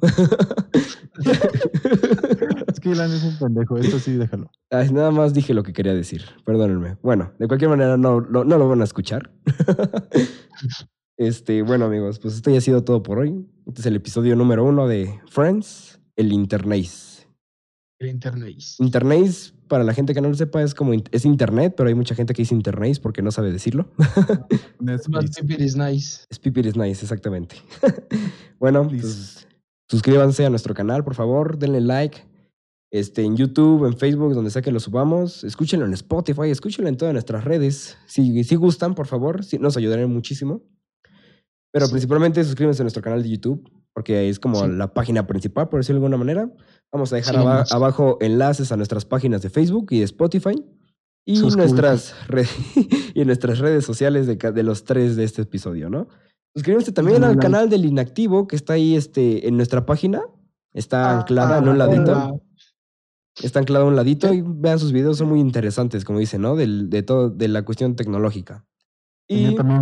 [2.68, 4.50] es que Ilan es un pendejo, eso sí, déjalo.
[4.70, 6.96] nada más dije lo que quería decir, perdónenme.
[7.02, 9.32] Bueno, de cualquier manera no, no, lo van a escuchar.
[11.22, 13.46] este, bueno, amigos, pues esto ya ha sido todo por hoy.
[13.68, 16.90] Este es el episodio número uno de Friends, el Internet.
[18.00, 18.58] El Internet.
[18.80, 22.16] Internet para la gente que no lo sepa, es como es internet, pero hay mucha
[22.16, 23.88] gente que dice internet porque no sabe decirlo.
[24.88, 25.08] es
[25.60, 26.26] is nice.
[26.30, 27.58] Es is nice, exactamente.
[28.60, 29.48] bueno, pues,
[29.90, 32.18] suscríbanse a nuestro canal, por favor, denle like.
[32.92, 35.44] Este, en YouTube, en Facebook, donde sea que lo subamos.
[35.44, 37.96] Escúchenlo en Spotify, escúchenlo en todas nuestras redes.
[38.08, 40.64] Si, si gustan, por favor, nos ayudarán muchísimo.
[41.72, 45.80] Pero principalmente suscríbanse a nuestro canal de YouTube, porque es como la página principal, por
[45.80, 46.50] decirlo de alguna manera.
[46.92, 47.38] Vamos a dejar
[47.72, 50.66] abajo enlaces a nuestras páginas de Facebook y de Spotify.
[51.24, 52.16] Y nuestras,
[53.14, 56.08] y nuestras redes sociales de, de, los tres de este episodio, ¿no?
[56.54, 60.22] Suscríbanse también al canal del Inactivo, que está ahí este, en nuestra página.
[60.74, 62.42] Está ah, anclada en un ladito.
[63.42, 66.56] Está anclada a un ladito y vean sus videos, son muy interesantes, como dice, ¿no?
[66.56, 68.66] Del, de todo, de la cuestión tecnológica.
[69.28, 69.82] Y también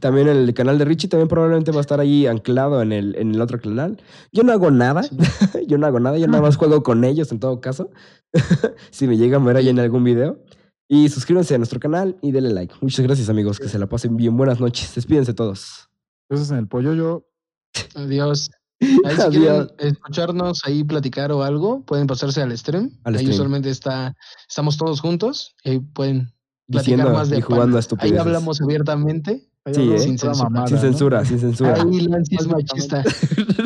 [0.00, 3.34] también el canal de Richie también probablemente va a estar ahí anclado en el, en
[3.34, 4.02] el otro canal.
[4.32, 5.02] Yo no hago nada,
[5.66, 7.90] yo no hago nada, yo nada más juego con ellos en todo caso.
[8.90, 10.42] si me llegan a ver ahí en algún video.
[10.88, 12.74] Y suscríbanse a nuestro canal y denle like.
[12.80, 14.36] Muchas gracias amigos, que se la pasen bien.
[14.36, 15.88] Buenas noches, despídense todos.
[16.28, 17.26] Gracias en el pollo yo.
[17.94, 18.50] Adiós.
[19.04, 22.98] Ahí si quieren escucharnos ahí platicar o algo, pueden pasarse al stream.
[23.04, 24.16] ahí usualmente está,
[24.48, 25.54] estamos todos juntos.
[25.64, 26.32] y pueden
[26.66, 29.49] Diciendo más de y jugando a Ahí hablamos abiertamente.
[29.66, 29.98] Sí, ¿eh?
[29.98, 31.74] sin, censura, sin censura, sin censura.
[31.74, 33.04] Ahí Lancy es machista.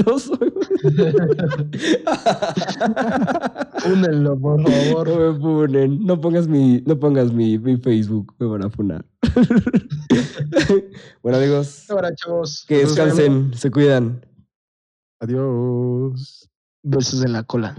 [0.04, 0.52] no soy.
[3.78, 5.08] Fúnenlo, por favor.
[5.08, 6.04] No me funen.
[6.04, 8.34] No pongas mi, no pongas mi, mi Facebook.
[8.40, 9.06] Me van a funar.
[11.22, 11.88] bueno, amigos.
[11.88, 12.64] Ahora, chavos.
[12.66, 13.54] Que descansen.
[13.54, 14.26] Se cuidan.
[15.20, 16.50] Adiós.
[16.82, 17.76] Besos en la cola.